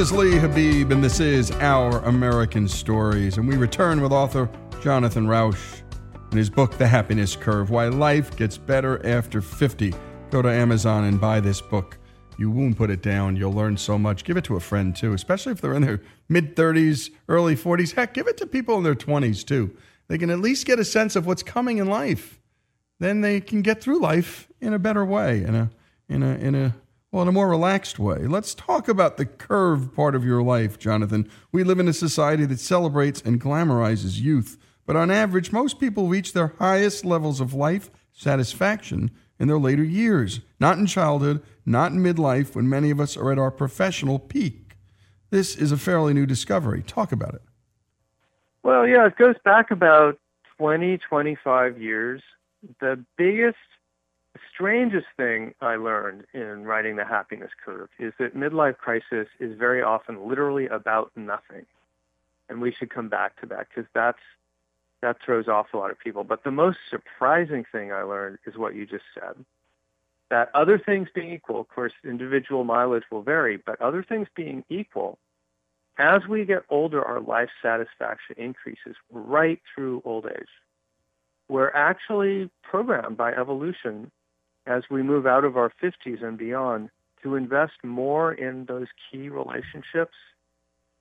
[0.00, 3.36] Is Lee Habib, and this is Our American Stories.
[3.36, 4.48] And we return with author
[4.82, 5.82] Jonathan Rauch
[6.32, 9.92] in his book, The Happiness Curve Why Life Gets Better After 50.
[10.30, 11.98] Go to Amazon and buy this book.
[12.38, 13.36] You won't put it down.
[13.36, 14.24] You'll learn so much.
[14.24, 17.92] Give it to a friend, too, especially if they're in their mid 30s, early 40s.
[17.92, 19.76] Heck, give it to people in their 20s, too.
[20.08, 22.40] They can at least get a sense of what's coming in life.
[23.00, 25.70] Then they can get through life in a better way, in a,
[26.08, 26.74] in a, in a,
[27.12, 28.18] well, in a more relaxed way.
[28.26, 31.28] Let's talk about the curve part of your life, Jonathan.
[31.50, 36.08] We live in a society that celebrates and glamorizes youth, but on average, most people
[36.08, 41.92] reach their highest levels of life satisfaction in their later years, not in childhood, not
[41.92, 44.76] in midlife, when many of us are at our professional peak.
[45.30, 46.82] This is a fairly new discovery.
[46.82, 47.42] Talk about it.
[48.62, 50.18] Well, yeah, it goes back about
[50.58, 52.22] 20, 25 years.
[52.80, 53.56] The biggest
[54.60, 59.80] strangest thing I learned in writing The Happiness Curve is that midlife crisis is very
[59.80, 61.64] often literally about nothing.
[62.50, 64.18] And we should come back to that because that's
[65.00, 66.24] that throws off a lot of people.
[66.24, 69.46] But the most surprising thing I learned is what you just said.
[70.28, 74.62] That other things being equal, of course, individual mileage will vary, but other things being
[74.68, 75.18] equal,
[75.96, 80.48] as we get older, our life satisfaction increases right through old age.
[81.48, 84.10] We're actually programmed by evolution
[84.66, 86.90] as we move out of our 50s and beyond
[87.22, 90.14] to invest more in those key relationships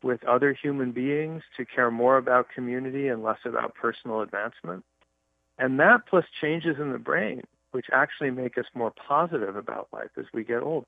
[0.02, 4.86] with other human beings, to care more about community and less about personal advancement.
[5.58, 7.42] And that plus changes in the brain,
[7.72, 10.86] which actually make us more positive about life as we get old,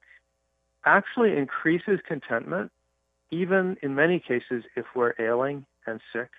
[0.85, 2.71] actually increases contentment,
[3.31, 6.29] even in many cases if we're ailing and sick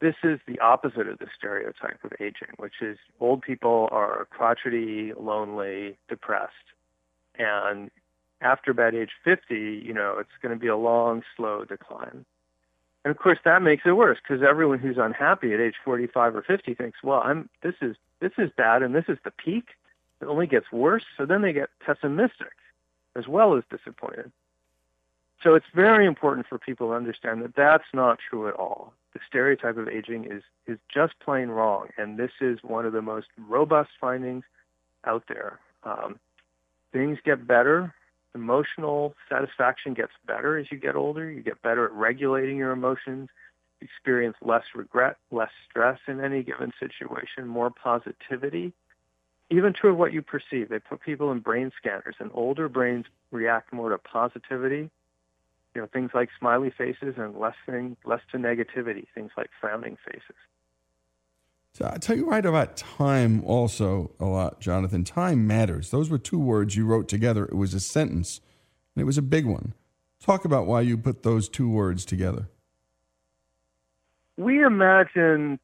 [0.00, 5.12] this is the opposite of the stereotype of aging, which is old people are crotchety,
[5.18, 6.52] lonely, depressed.
[7.36, 7.90] And
[8.40, 12.24] after about age 50, you know, it's going to be a long, slow decline.
[13.04, 16.42] And of course, that makes it worse because everyone who's unhappy at age 45 or
[16.42, 19.64] 50 thinks, well, I'm, this is, this is bad and this is the peak.
[20.20, 21.04] It only gets worse.
[21.16, 22.52] So then they get pessimistic
[23.16, 24.30] as well as disappointed.
[25.42, 29.20] So it's very important for people to understand that that's not true at all the
[29.26, 33.26] stereotype of aging is is just plain wrong, and this is one of the most
[33.36, 34.44] robust findings
[35.04, 35.58] out there.
[35.82, 36.18] Um,
[36.92, 37.94] things get better.
[38.34, 41.30] Emotional satisfaction gets better as you get older.
[41.30, 43.28] You get better at regulating your emotions.
[43.80, 48.72] Experience less regret, less stress in any given situation, more positivity.
[49.50, 50.68] Even true of what you perceive.
[50.68, 54.90] They put people in brain scanners, and older brains react more to positivity
[55.78, 59.96] you know, things like smiley faces and less thing, less to negativity, things like frowning
[60.04, 60.34] faces.
[61.72, 65.04] So I tell you right about time also a lot, Jonathan.
[65.04, 65.90] Time matters.
[65.90, 67.44] Those were two words you wrote together.
[67.44, 68.40] It was a sentence,
[68.96, 69.72] and it was a big one.
[70.20, 72.48] Talk about why you put those two words together.
[74.36, 75.60] We imagine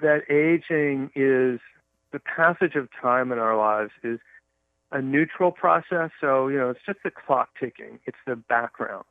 [0.00, 1.58] that aging is
[2.12, 4.20] the passage of time in our lives is
[4.92, 6.10] a neutral process.
[6.20, 7.98] So, you know, it's just the clock ticking.
[8.06, 9.06] It's the background.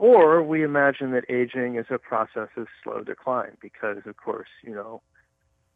[0.00, 4.74] Or we imagine that aging is a process of slow decline because, of course, you
[4.74, 5.02] know,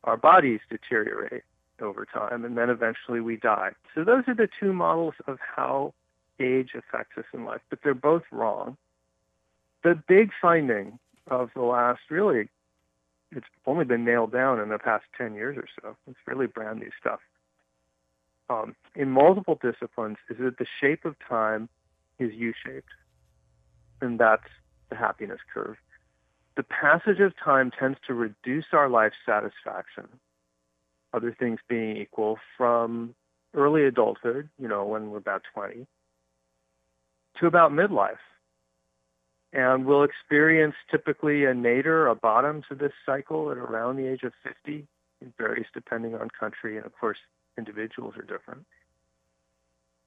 [0.05, 1.43] our bodies deteriorate
[1.79, 3.73] over time and then eventually we die.
[3.95, 5.93] So those are the two models of how
[6.41, 8.79] age affects us in life, but they're both wrong.
[9.83, 10.99] The big finding
[11.31, 12.49] of the last really,
[13.31, 15.97] it's only been nailed down in the past 10 years or so.
[16.09, 17.21] It's really brand new stuff.
[18.49, 21.69] Um, in multiple disciplines is that the shape of time
[22.19, 22.89] is U-shaped
[24.01, 24.49] and that's
[24.91, 25.77] the happiness curve.
[26.57, 30.07] The passage of time tends to reduce our life satisfaction,
[31.13, 33.15] other things being equal, from
[33.55, 35.87] early adulthood, you know, when we're about 20,
[37.41, 38.19] to about midlife.
[39.53, 44.23] And we'll experience typically a nadir, a bottom to this cycle at around the age
[44.25, 44.87] of 50.
[45.21, 47.19] It varies depending on country, and of course,
[47.57, 48.65] individuals are different.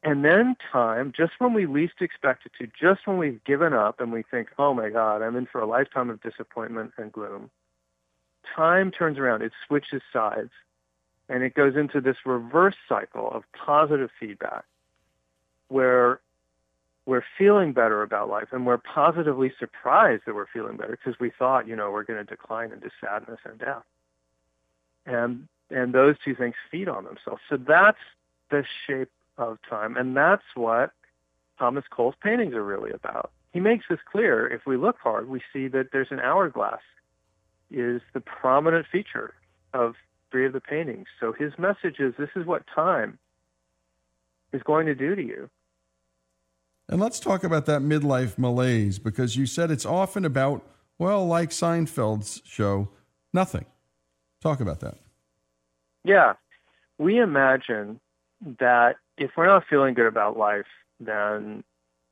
[0.07, 3.99] And then time, just when we least expect it to, just when we've given up
[3.99, 7.49] and we think, oh my God, I'm in for a lifetime of disappointment and gloom,
[8.55, 10.51] time turns around, it switches sides,
[11.27, 14.63] and it goes into this reverse cycle of positive feedback
[15.67, 16.21] where
[17.05, 21.31] we're feeling better about life and we're positively surprised that we're feeling better because we
[21.37, 23.83] thought, you know, we're going to decline into sadness and death.
[25.05, 27.41] And and those two things feed on themselves.
[27.49, 27.97] So that's
[28.49, 29.97] the shape of time.
[29.97, 30.91] And that's what
[31.59, 33.31] Thomas Cole's paintings are really about.
[33.53, 34.47] He makes this clear.
[34.47, 36.81] If we look hard, we see that there's an hourglass
[37.71, 39.33] is the prominent feature
[39.73, 39.95] of
[40.31, 41.07] three of the paintings.
[41.19, 43.17] So his message is this is what time
[44.53, 45.49] is going to do to you.
[46.89, 50.65] And let's talk about that midlife malaise because you said it's often about,
[50.97, 52.89] well, like Seinfeld's show,
[53.33, 53.65] nothing.
[54.41, 54.97] Talk about that.
[56.05, 56.33] Yeah.
[56.97, 57.99] We imagine
[58.59, 60.65] that if we're not feeling good about life,
[60.99, 61.63] then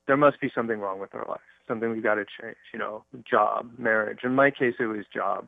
[0.08, 3.04] there must be something wrong with our life, something we've got to change, you know,
[3.30, 4.20] job, marriage.
[4.24, 5.48] In my case, it was job.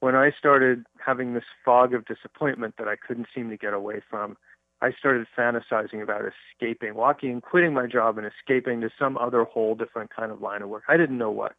[0.00, 4.02] When I started having this fog of disappointment that I couldn't seem to get away
[4.08, 4.36] from,
[4.82, 9.44] I started fantasizing about escaping, walking, and quitting my job and escaping to some other
[9.44, 10.84] whole different kind of line of work.
[10.88, 11.54] I didn't know what.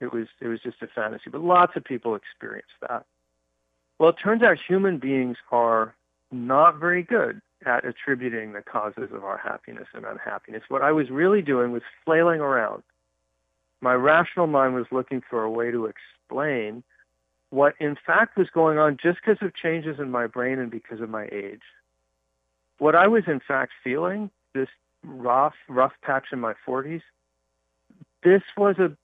[0.00, 3.06] It was it was just a fantasy, but lots of people experience that.
[3.98, 5.94] Well, it turns out human beings are
[6.32, 10.62] not very good at attributing the causes of our happiness and unhappiness.
[10.68, 12.82] What I was really doing was flailing around.
[13.80, 16.82] My rational mind was looking for a way to explain
[17.50, 21.00] what in fact was going on just because of changes in my brain and because
[21.00, 21.62] of my age.
[22.78, 24.68] What I was in fact feeling, this
[25.04, 27.02] rough, rough patch in my 40s,
[28.24, 28.96] this was a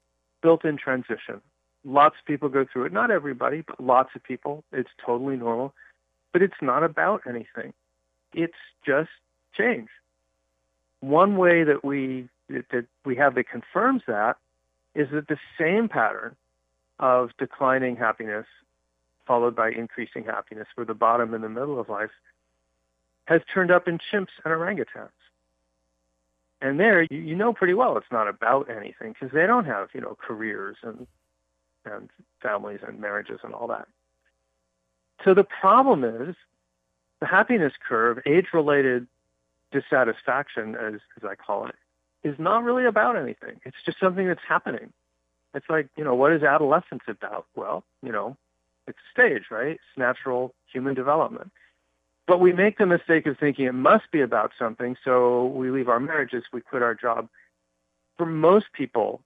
[0.43, 1.41] built-in transition.
[1.85, 2.93] Lots of people go through it.
[2.93, 4.65] Not everybody, but lots of people.
[4.73, 5.75] It's totally normal.
[6.33, 7.73] But it's not about anything.
[8.33, 8.55] It's
[8.85, 9.11] just
[9.57, 9.89] change.
[11.01, 14.37] One way that we that we have that confirms that
[14.95, 16.35] is that the same pattern
[16.99, 18.47] of declining happiness
[19.27, 22.11] followed by increasing happiness for the bottom and the middle of life
[23.27, 25.11] has turned up in chimps and orangutans.
[26.61, 29.89] And there, you, you know pretty well it's not about anything because they don't have,
[29.95, 31.07] you know, careers and
[31.87, 32.11] and
[32.43, 33.89] families and marriages and all that.
[35.25, 36.35] So the problem is
[37.21, 39.07] the happiness curve, age-related
[39.73, 41.77] dissatisfaction, as, as I call it,
[42.23, 43.61] is not really about anything.
[43.65, 44.93] It's just something that's happening.
[45.55, 47.47] It's like, you know, what is adolescence about?
[47.55, 48.37] Well, you know,
[48.87, 49.73] it's a stage, right?
[49.73, 51.51] It's natural human development.
[52.27, 55.89] But we make the mistake of thinking it must be about something, so we leave
[55.89, 57.29] our marriages, we quit our job.
[58.17, 59.21] For most people,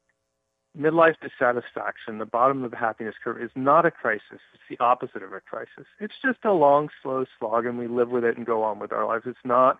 [0.78, 4.40] midlife dissatisfaction, the bottom of the happiness curve, is not a crisis.
[4.52, 5.86] It's the opposite of a crisis.
[6.00, 8.92] It's just a long, slow slog, and we live with it and go on with
[8.92, 9.24] our lives.
[9.26, 9.78] It's not,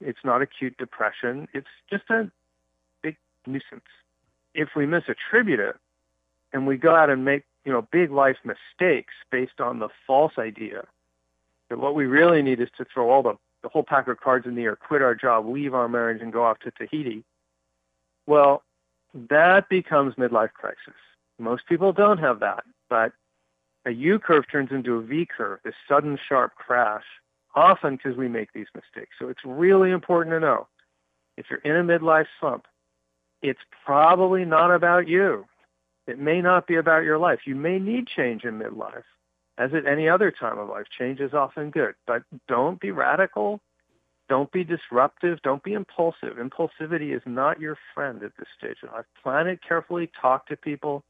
[0.00, 1.48] it's not acute depression.
[1.54, 2.30] It's just a
[3.02, 3.82] big nuisance.
[4.54, 5.76] If we misattribute it,
[6.52, 10.32] and we go out and make, you know, big life mistakes based on the false
[10.38, 10.84] idea
[11.70, 14.46] that what we really need is to throw all the, the whole pack of cards
[14.46, 17.24] in the air, quit our job, leave our marriage, and go off to Tahiti.
[18.26, 18.62] Well,
[19.14, 20.94] that becomes midlife crisis.
[21.38, 23.12] Most people don't have that, but
[23.84, 27.04] a U curve turns into a V curve, this sudden sharp crash,
[27.54, 29.16] often because we make these mistakes.
[29.18, 30.68] So it's really important to know
[31.36, 32.66] if you're in a midlife slump,
[33.42, 35.46] it's probably not about you.
[36.06, 37.40] It may not be about your life.
[37.44, 39.04] You may need change in midlife.
[39.58, 43.60] As at any other time of life, change is often good, but don't be radical
[44.28, 45.42] don't be disruptive.
[45.42, 46.36] Don't be impulsive.
[46.38, 48.76] Impulsivity is not your friend at this stage.
[49.22, 50.10] Plan it carefully.
[50.20, 51.04] Talk to people.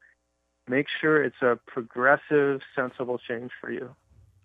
[0.67, 3.95] Make sure it's a progressive, sensible change for you.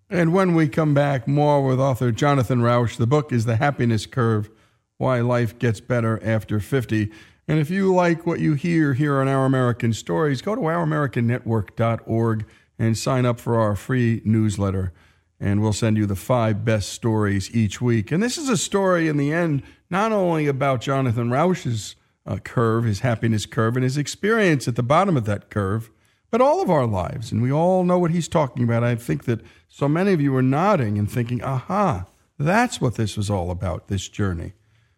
[0.09, 2.97] And when we come back, more with author Jonathan Rauch.
[2.97, 4.49] The book is The Happiness Curve
[4.97, 7.11] Why Life Gets Better After 50.
[7.47, 12.45] And if you like what you hear here on Our American Stories, go to ouramericannetwork.org
[12.77, 14.93] and sign up for our free newsletter
[15.39, 18.11] and we'll send you the five best stories each week.
[18.11, 21.95] And this is a story in the end, not only about Jonathan Rauch's
[22.25, 25.89] uh, curve, his happiness curve, and his experience at the bottom of that curve,
[26.29, 27.31] but all of our lives.
[27.31, 28.83] And we all know what he's talking about.
[28.83, 32.05] I think that so many of you are nodding and thinking, aha,
[32.37, 34.53] that's what this was all about, this journey.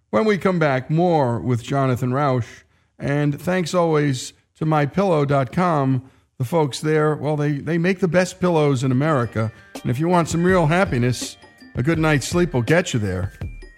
[0.09, 2.65] When we come back, more with Jonathan Rauch.
[2.99, 6.09] And thanks always to mypillow.com
[6.41, 9.51] the folks there, well, they, they make the best pillows in America.
[9.79, 11.37] And if you want some real happiness,
[11.75, 13.31] a good night's sleep will get you there.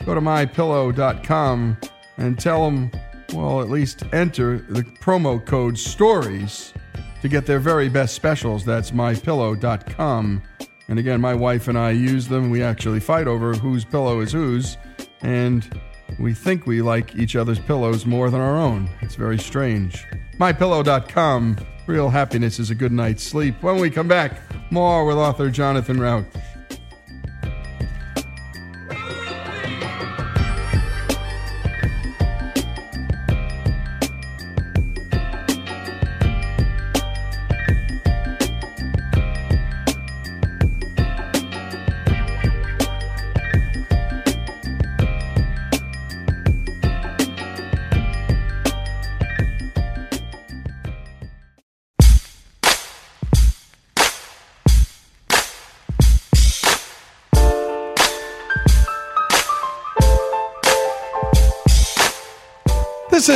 [0.06, 1.77] Go to mypillow.com
[2.15, 2.90] and tell them,
[3.34, 6.73] well, at least enter the promo code STORIES
[7.22, 8.64] to get their very best specials.
[8.64, 10.41] That's mypillow.com.
[10.88, 12.49] And again, my wife and I use them.
[12.49, 14.77] We actually fight over whose pillow is whose.
[15.19, 15.81] And
[16.18, 18.90] we think we like each other's pillows more than our own.
[19.02, 20.06] It's very strange.
[20.40, 21.57] MyPillow.com.
[21.85, 23.61] Real happiness is a good night's sleep.
[23.61, 24.39] When we come back,
[24.72, 26.26] more with author Jonathan Rauch.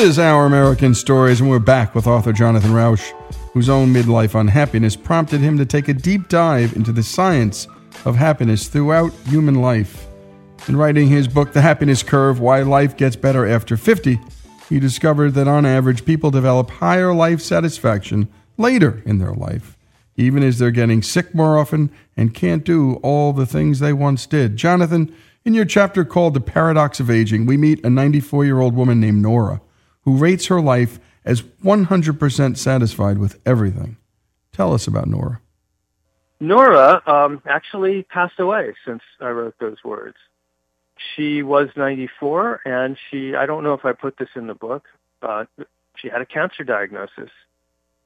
[0.08, 3.12] Is Our American Stories, and we're back with author Jonathan Rauch,
[3.52, 7.68] whose own midlife unhappiness prompted him to take a deep dive into the science
[8.06, 10.08] of happiness throughout human life.
[10.70, 14.18] In writing his book, The Happiness Curve Why Life Gets Better After 50,
[14.70, 19.76] he discovered that on average, people develop higher life satisfaction later in their life,
[20.16, 24.26] even as they're getting sick more often and can't do all the things they once
[24.26, 24.56] did.
[24.56, 25.14] Jonathan,
[25.44, 29.02] in your chapter called The Paradox of Aging, we meet a 94 year old woman
[29.02, 29.60] named Nora
[30.08, 33.98] who rates her life as 100% satisfied with everything.
[34.54, 35.42] Tell us about Nora.
[36.40, 40.16] Nora um, actually passed away since I wrote those words.
[41.14, 44.86] She was 94, and she, I don't know if I put this in the book,
[45.20, 45.50] but
[45.98, 47.32] she had a cancer diagnosis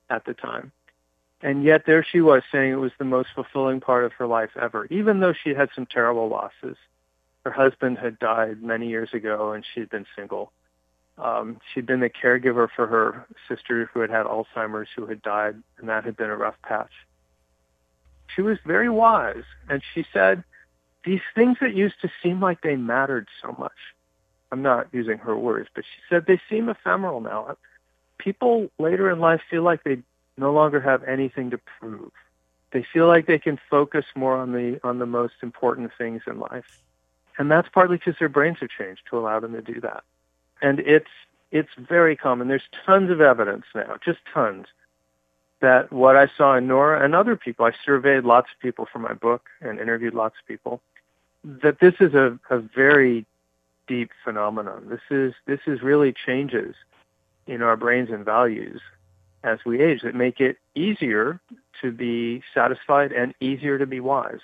[0.10, 0.72] at the time.
[1.44, 4.58] And yet there she was saying it was the most fulfilling part of her life
[4.60, 6.78] ever, even though she had some terrible losses.
[7.46, 10.52] Her husband had died many years ago, and she'd been single.
[11.22, 15.56] Um, she'd been the caregiver for her sister who had had Alzheimer's, who had died,
[15.78, 16.92] and that had been a rough patch.
[18.36, 20.44] She was very wise, and she said,
[21.06, 23.78] these things that used to seem like they mattered so much,
[24.52, 27.56] I'm not using her words, but she said they seem ephemeral now.
[28.18, 30.00] People later in life feel like they
[30.38, 32.12] no longer have anything to prove.
[32.72, 36.40] They feel like they can focus more on the on the most important things in
[36.40, 36.82] life.
[37.38, 40.04] And that's partly because their brains have changed to allow them to do that
[40.62, 41.10] and it's
[41.52, 42.48] it's very common.
[42.48, 44.68] There's tons of evidence now, just tons,
[45.60, 49.00] that what I saw in Nora and other people, I surveyed lots of people for
[49.00, 50.82] my book and interviewed lots of people,
[51.44, 53.26] that this is a, a very
[53.88, 54.88] deep phenomenon.
[54.90, 56.76] This is this is really changes
[57.48, 58.82] in our brains and values
[59.44, 61.42] as we age that make it easier
[61.82, 64.40] to be satisfied and easier to be wise.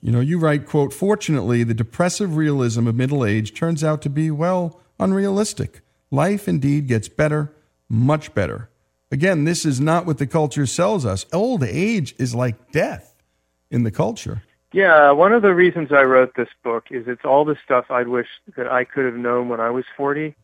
[0.00, 4.10] You know, you write, quote, fortunately, the depressive realism of middle age turns out to
[4.10, 5.80] be, well, unrealistic.
[6.10, 7.52] Life indeed gets better,
[7.88, 8.70] much better.
[9.10, 11.26] Again, this is not what the culture sells us.
[11.32, 13.14] Old age is like death
[13.70, 14.42] in the culture.
[14.72, 18.08] Yeah, one of the reasons I wrote this book is it's all the stuff I'd
[18.08, 20.34] wish that I could have known when I was 40.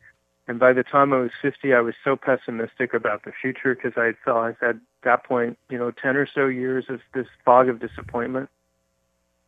[0.47, 3.93] And by the time I was 50, I was so pessimistic about the future because
[3.97, 7.27] I thought I had at that point, you know, 10 or so years of this
[7.43, 8.49] fog of disappointment.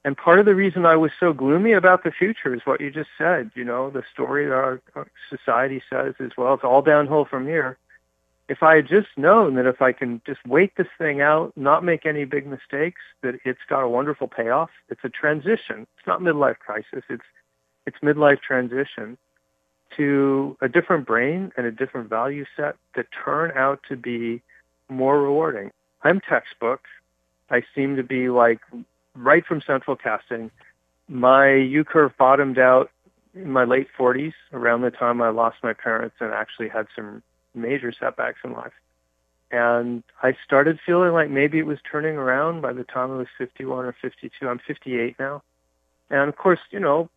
[0.03, 2.91] And part of the reason I was so gloomy about the future is what you
[2.91, 3.51] just said.
[3.55, 4.81] You know, the story that our,
[5.29, 7.77] society says is, well, it's all downhill from here.
[8.47, 11.83] If I had just known that if I can just wait this thing out, not
[11.83, 14.69] make any big mistakes, that it's got a wonderful payoff.
[14.87, 15.85] It's a transition.
[15.97, 17.03] It's not midlife crisis.
[17.09, 17.25] It's
[17.85, 19.17] it's midlife transition
[19.95, 24.41] to a different brain and a different value set that turn out to be
[24.89, 25.71] more rewarding.
[26.03, 26.81] I'm textbook.
[27.49, 28.59] I seem to be like
[29.17, 30.51] right from central casting.
[31.09, 32.91] My U curve bottomed out
[33.33, 37.21] in my late 40s, around the time I lost my parents and actually had some
[37.53, 38.73] major setbacks in life.
[39.51, 43.27] And I started feeling like maybe it was turning around by the time I was
[43.37, 44.47] 51 or 52.
[44.47, 45.41] I'm 58 now.
[46.09, 47.09] And of course, you know,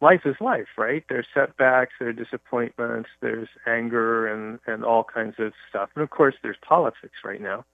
[0.00, 1.04] life is life, right?
[1.08, 5.90] There's setbacks, there are disappointments, there's anger and, and all kinds of stuff.
[5.94, 7.64] And of course, there's politics right now.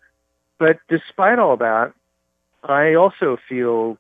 [0.59, 1.92] But despite all that,
[2.62, 3.98] I also feel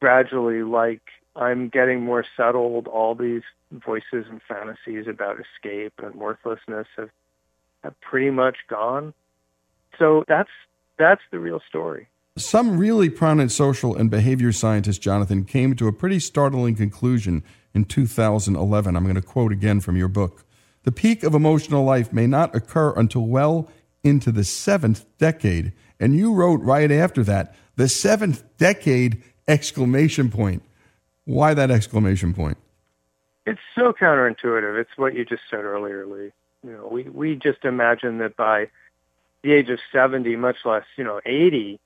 [0.00, 1.02] gradually like
[1.36, 2.88] I'm getting more settled.
[2.88, 7.10] All these voices and fantasies about escape and worthlessness have,
[7.82, 9.14] have pretty much gone.
[9.98, 10.50] So that's
[10.98, 12.08] that's the real story.
[12.36, 17.42] Some really prominent social and behavior scientist, Jonathan, came to a pretty startling conclusion
[17.74, 18.96] in 2011.
[18.96, 20.44] I'm going to quote again from your book.
[20.84, 23.68] The peak of emotional life may not occur until well
[24.02, 25.72] into the seventh decade.
[26.02, 30.64] And you wrote right after that the seventh decade exclamation point.
[31.24, 32.58] Why that exclamation point?
[33.46, 34.80] It's so counterintuitive.
[34.80, 36.32] It's what you just said earlier, Lee.
[36.64, 38.68] You know, we, we just imagine that by
[39.42, 41.78] the age of 70, much less, you know, 80,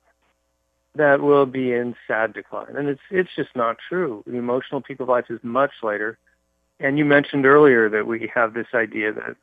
[0.94, 2.74] that will be in sad decline.
[2.74, 4.24] And it's, it's just not true.
[4.26, 6.16] The emotional peak of life is much later.
[6.80, 9.36] And you mentioned earlier that we have this idea that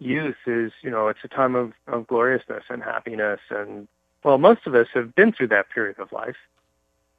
[0.00, 3.86] youth is, you know, it's a time of, of gloriousness and happiness and
[4.24, 6.36] well, most of us have been through that period of life.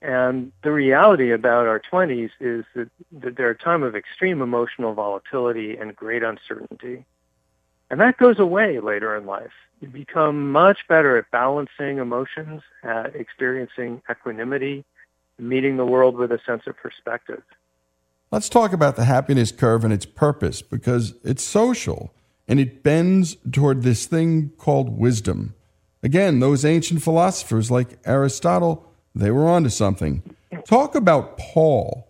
[0.02, 4.94] And the reality about our 20s is that, that they're a time of extreme emotional
[4.94, 7.06] volatility and great uncertainty.
[7.92, 9.52] And that goes away later in life.
[9.80, 14.86] You become much better at balancing emotions, at experiencing equanimity,
[15.38, 17.44] meeting the world with a sense of perspective.
[18.32, 22.14] Let's talk about the happiness curve and its purpose because it's social
[22.48, 25.54] and it bends toward this thing called wisdom.
[26.04, 30.24] Again, those ancient philosophers like Aristotle, they were onto something.
[30.66, 32.08] Talk about Paul.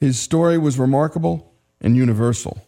[0.00, 2.64] His story was remarkable and universal.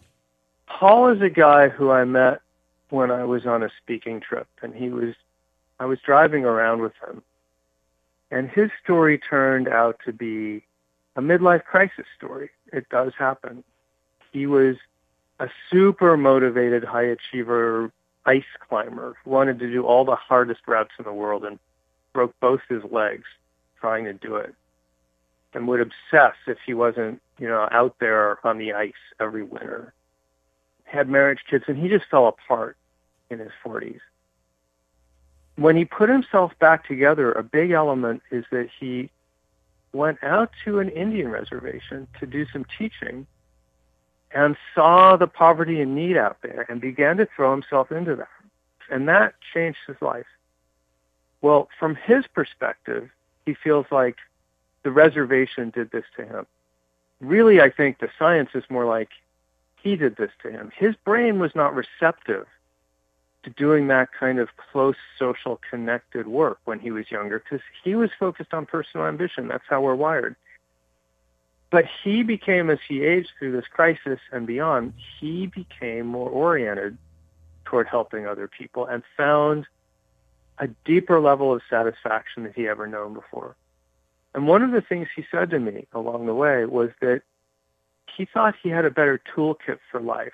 [0.67, 2.41] Paul is a guy who I met
[2.89, 5.15] when I was on a speaking trip, and he was,
[5.79, 7.21] I was driving around with him,
[8.31, 10.63] and his story turned out to be
[11.15, 12.49] a midlife crisis story.
[12.71, 13.63] It does happen.
[14.31, 14.75] He was
[15.39, 17.91] a super motivated high achiever
[18.27, 21.57] ice climber who wanted to do all the hardest routes in the world and
[22.13, 23.25] broke both his legs
[23.79, 24.53] trying to do it
[25.53, 29.93] and would obsess if he wasn't, you know, out there on the ice every winter.
[30.83, 32.77] Had marriage kids and he just fell apart
[33.29, 33.99] in his 40s.
[35.55, 39.09] When he put himself back together, a big element is that he
[39.93, 43.25] went out to an Indian reservation to do some teaching
[44.31, 48.27] and saw the poverty and need out there and began to throw himself into that.
[48.89, 50.25] And that changed his life.
[51.41, 53.09] Well, from his perspective,
[53.45, 54.17] he feels like
[54.83, 56.45] the reservation did this to him.
[57.19, 59.09] Really, I think the science is more like
[59.81, 60.71] he did this to him.
[60.75, 62.45] His brain was not receptive
[63.43, 67.95] to doing that kind of close social connected work when he was younger because he
[67.95, 69.47] was focused on personal ambition.
[69.47, 70.35] That's how we're wired.
[71.69, 76.97] But he became, as he aged through this crisis and beyond, he became more oriented
[77.65, 79.65] toward helping other people and found
[80.59, 83.55] a deeper level of satisfaction than he ever known before.
[84.33, 87.21] And one of the things he said to me along the way was that
[88.15, 90.33] he thought he had a better toolkit for life,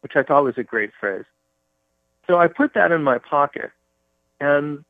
[0.00, 1.24] which I thought was a great phrase.
[2.26, 3.70] So I put that in my pocket
[4.40, 4.84] and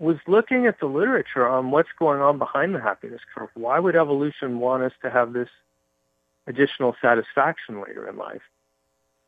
[0.00, 3.50] was looking at the literature on what's going on behind the happiness curve.
[3.54, 5.50] Why would evolution want us to have this
[6.46, 8.40] additional satisfaction later in life?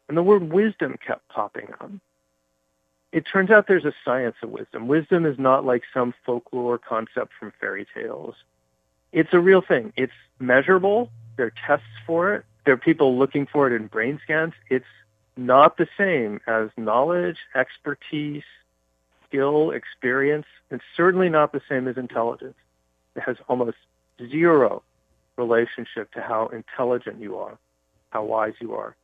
[0.09, 1.91] And the word wisdom kept popping up.
[3.13, 4.89] It turns out there's a science of wisdom.
[4.89, 8.35] Wisdom is not like some folklore concept from fairy tales.
[9.13, 9.93] It's a real thing.
[9.97, 11.11] It's measurable.
[11.37, 12.45] There are tests for it.
[12.65, 14.55] There are people looking for it in brain scans.
[14.71, 14.87] It's
[15.37, 18.45] not the same as knowledge, expertise,
[19.33, 20.47] skill, experience.
[20.71, 22.57] It's certainly not the same as intelligence.
[23.17, 23.79] It has almost
[24.31, 24.83] zero
[25.37, 27.59] relationship to how intelligent you are,
[28.11, 28.95] how wise you are.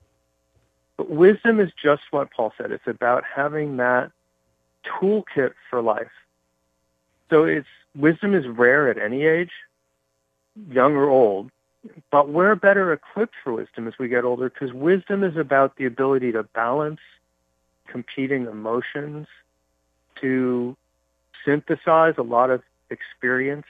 [0.97, 2.73] But wisdom is just what Paul said.
[2.73, 4.13] It's about having that
[4.85, 6.11] toolkit for life.
[7.31, 9.53] So it's wisdom is rare at any age,
[10.71, 11.51] young or old,
[12.11, 15.87] but we're better equipped for wisdom as we get older because wisdom is about the
[15.87, 17.01] ability to balance
[17.87, 19.27] competing emotions,
[20.20, 20.77] to
[21.45, 23.66] synthesize a lot of experience,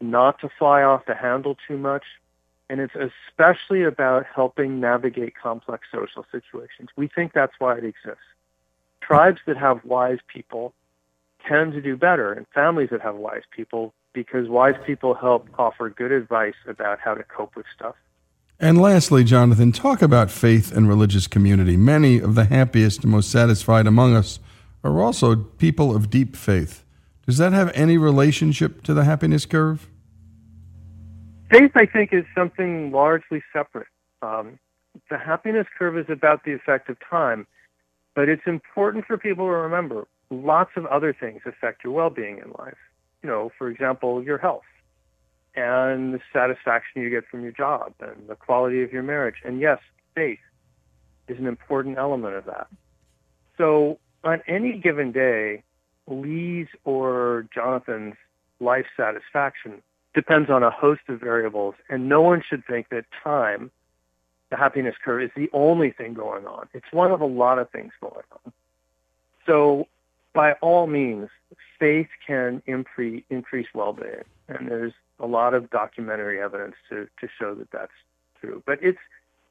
[0.00, 2.04] not to fly off the handle too much.
[2.68, 6.88] And it's especially about helping navigate complex social situations.
[6.96, 8.22] We think that's why it exists.
[9.00, 10.72] Tribes that have wise people
[11.46, 15.88] tend to do better, and families that have wise people, because wise people help offer
[15.90, 17.96] good advice about how to cope with stuff.
[18.60, 21.76] And lastly, Jonathan, talk about faith and religious community.
[21.78, 24.38] Many of the happiest and most satisfied among us
[24.82, 26.84] are also people of deep faith.
[27.26, 29.88] Does that have any relationship to the happiness curve?
[31.50, 33.88] Faith, I think, is something largely separate.
[34.22, 34.58] Um,
[35.10, 37.46] the happiness curve is about the effect of time,
[38.14, 42.52] but it's important for people to remember lots of other things affect your well-being in
[42.58, 42.78] life.
[43.22, 44.62] You know, for example, your health
[45.54, 49.36] and the satisfaction you get from your job and the quality of your marriage.
[49.44, 49.78] And yes,
[50.14, 50.38] faith
[51.28, 52.68] is an important element of that.
[53.58, 55.62] So on any given day,
[56.06, 58.14] Lee's or Jonathan's
[58.60, 59.82] life satisfaction
[60.14, 63.70] depends on a host of variables, and no one should think that time,
[64.50, 66.68] the happiness curve, is the only thing going on.
[66.74, 68.52] It's one of a lot of things going on.
[69.46, 69.86] So,
[70.32, 71.28] by all means,
[71.78, 77.54] faith can increase, increase well-being, and there's a lot of documentary evidence to, to show
[77.54, 77.92] that that's
[78.40, 78.62] true.
[78.66, 78.98] But it's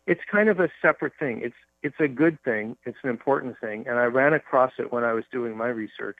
[0.05, 1.41] it's kind of a separate thing.
[1.43, 2.75] It's it's a good thing.
[2.85, 6.17] It's an important thing, and I ran across it when I was doing my research.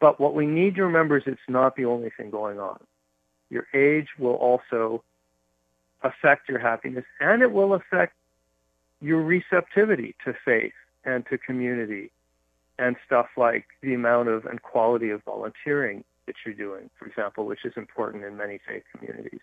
[0.00, 2.78] But what we need to remember is it's not the only thing going on.
[3.48, 5.02] Your age will also
[6.02, 8.14] affect your happiness, and it will affect
[9.00, 10.72] your receptivity to faith
[11.04, 12.10] and to community
[12.78, 17.46] and stuff like the amount of and quality of volunteering that you're doing, for example,
[17.46, 19.40] which is important in many faith communities.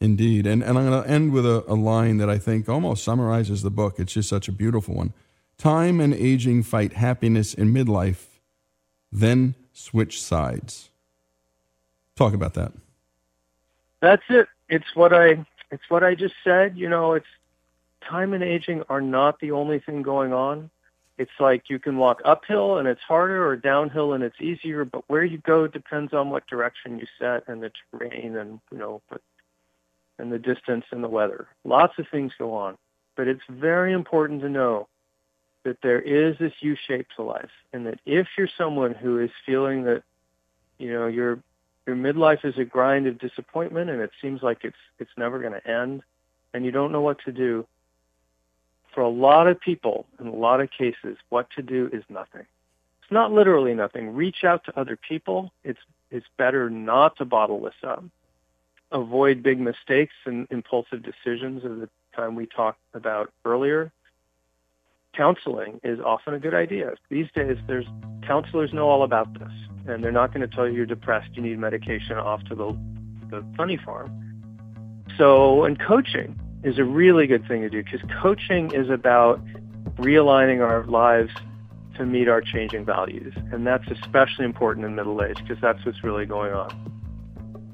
[0.00, 0.46] Indeed.
[0.46, 3.62] And, and I'm going to end with a, a line that I think almost summarizes
[3.62, 3.98] the book.
[3.98, 5.12] It's just such a beautiful one.
[5.58, 8.26] Time and aging fight happiness in midlife,
[9.10, 10.90] then switch sides.
[12.14, 12.72] Talk about that.
[14.00, 14.48] That's it.
[14.68, 16.76] It's what I it's what I just said.
[16.76, 17.26] You know, it's
[18.06, 20.70] time and aging are not the only thing going on.
[21.18, 25.04] It's like you can walk uphill and it's harder or downhill and it's easier, but
[25.08, 29.00] where you go depends on what direction you set and the terrain and you know,
[29.08, 29.22] but
[30.18, 31.46] and the distance and the weather.
[31.64, 32.76] Lots of things go on.
[33.16, 34.88] But it's very important to know
[35.64, 39.30] that there is this U shape to life and that if you're someone who is
[39.44, 40.02] feeling that,
[40.78, 41.40] you know, your
[41.86, 45.52] your midlife is a grind of disappointment and it seems like it's it's never going
[45.52, 46.02] to end
[46.52, 47.66] and you don't know what to do,
[48.94, 52.46] for a lot of people in a lot of cases, what to do is nothing.
[53.02, 54.14] It's not literally nothing.
[54.14, 55.52] Reach out to other people.
[55.64, 55.78] It's
[56.10, 58.02] it's better not to bottle this up.
[58.92, 63.92] Avoid big mistakes and impulsive decisions of the time we talked about earlier
[65.16, 66.92] counseling is often a good idea.
[67.08, 67.86] These days, there's
[68.26, 69.52] counselors know all about this,
[69.86, 72.78] and they're not going to tell you you're depressed, you need medication, off to the,
[73.30, 74.22] the funny farm.
[75.16, 79.42] So, and coaching is a really good thing to do because coaching is about
[79.96, 81.32] realigning our lives
[81.96, 83.32] to meet our changing values.
[83.52, 86.95] And that's especially important in middle age because that's what's really going on.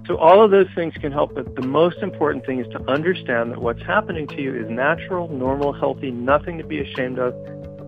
[0.06, 3.52] So all of those things can help, but the most important thing is to understand
[3.52, 7.34] that what's happening to you is natural, normal, healthy, nothing to be ashamed of,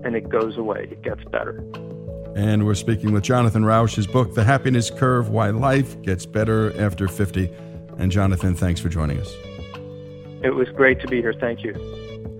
[0.04, 0.86] and it goes away.
[0.90, 1.58] It gets better.
[2.36, 6.76] And we're speaking with Jonathan Rauch, his book, The Happiness Curve Why Life Gets Better
[6.80, 7.50] After 50.
[7.98, 9.32] And Jonathan, thanks for joining us.
[10.42, 11.34] It was great to be here.
[11.38, 11.74] Thank you.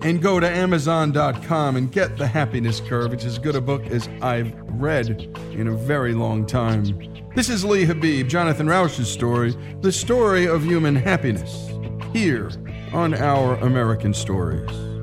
[0.03, 3.13] And go to Amazon.com and get The Happiness Curve.
[3.13, 5.09] It's as good a book as I've read
[5.51, 7.14] in a very long time.
[7.35, 11.69] This is Lee Habib, Jonathan Rauch's story, the story of human happiness,
[12.13, 12.49] here
[12.93, 14.94] on Our American Stories.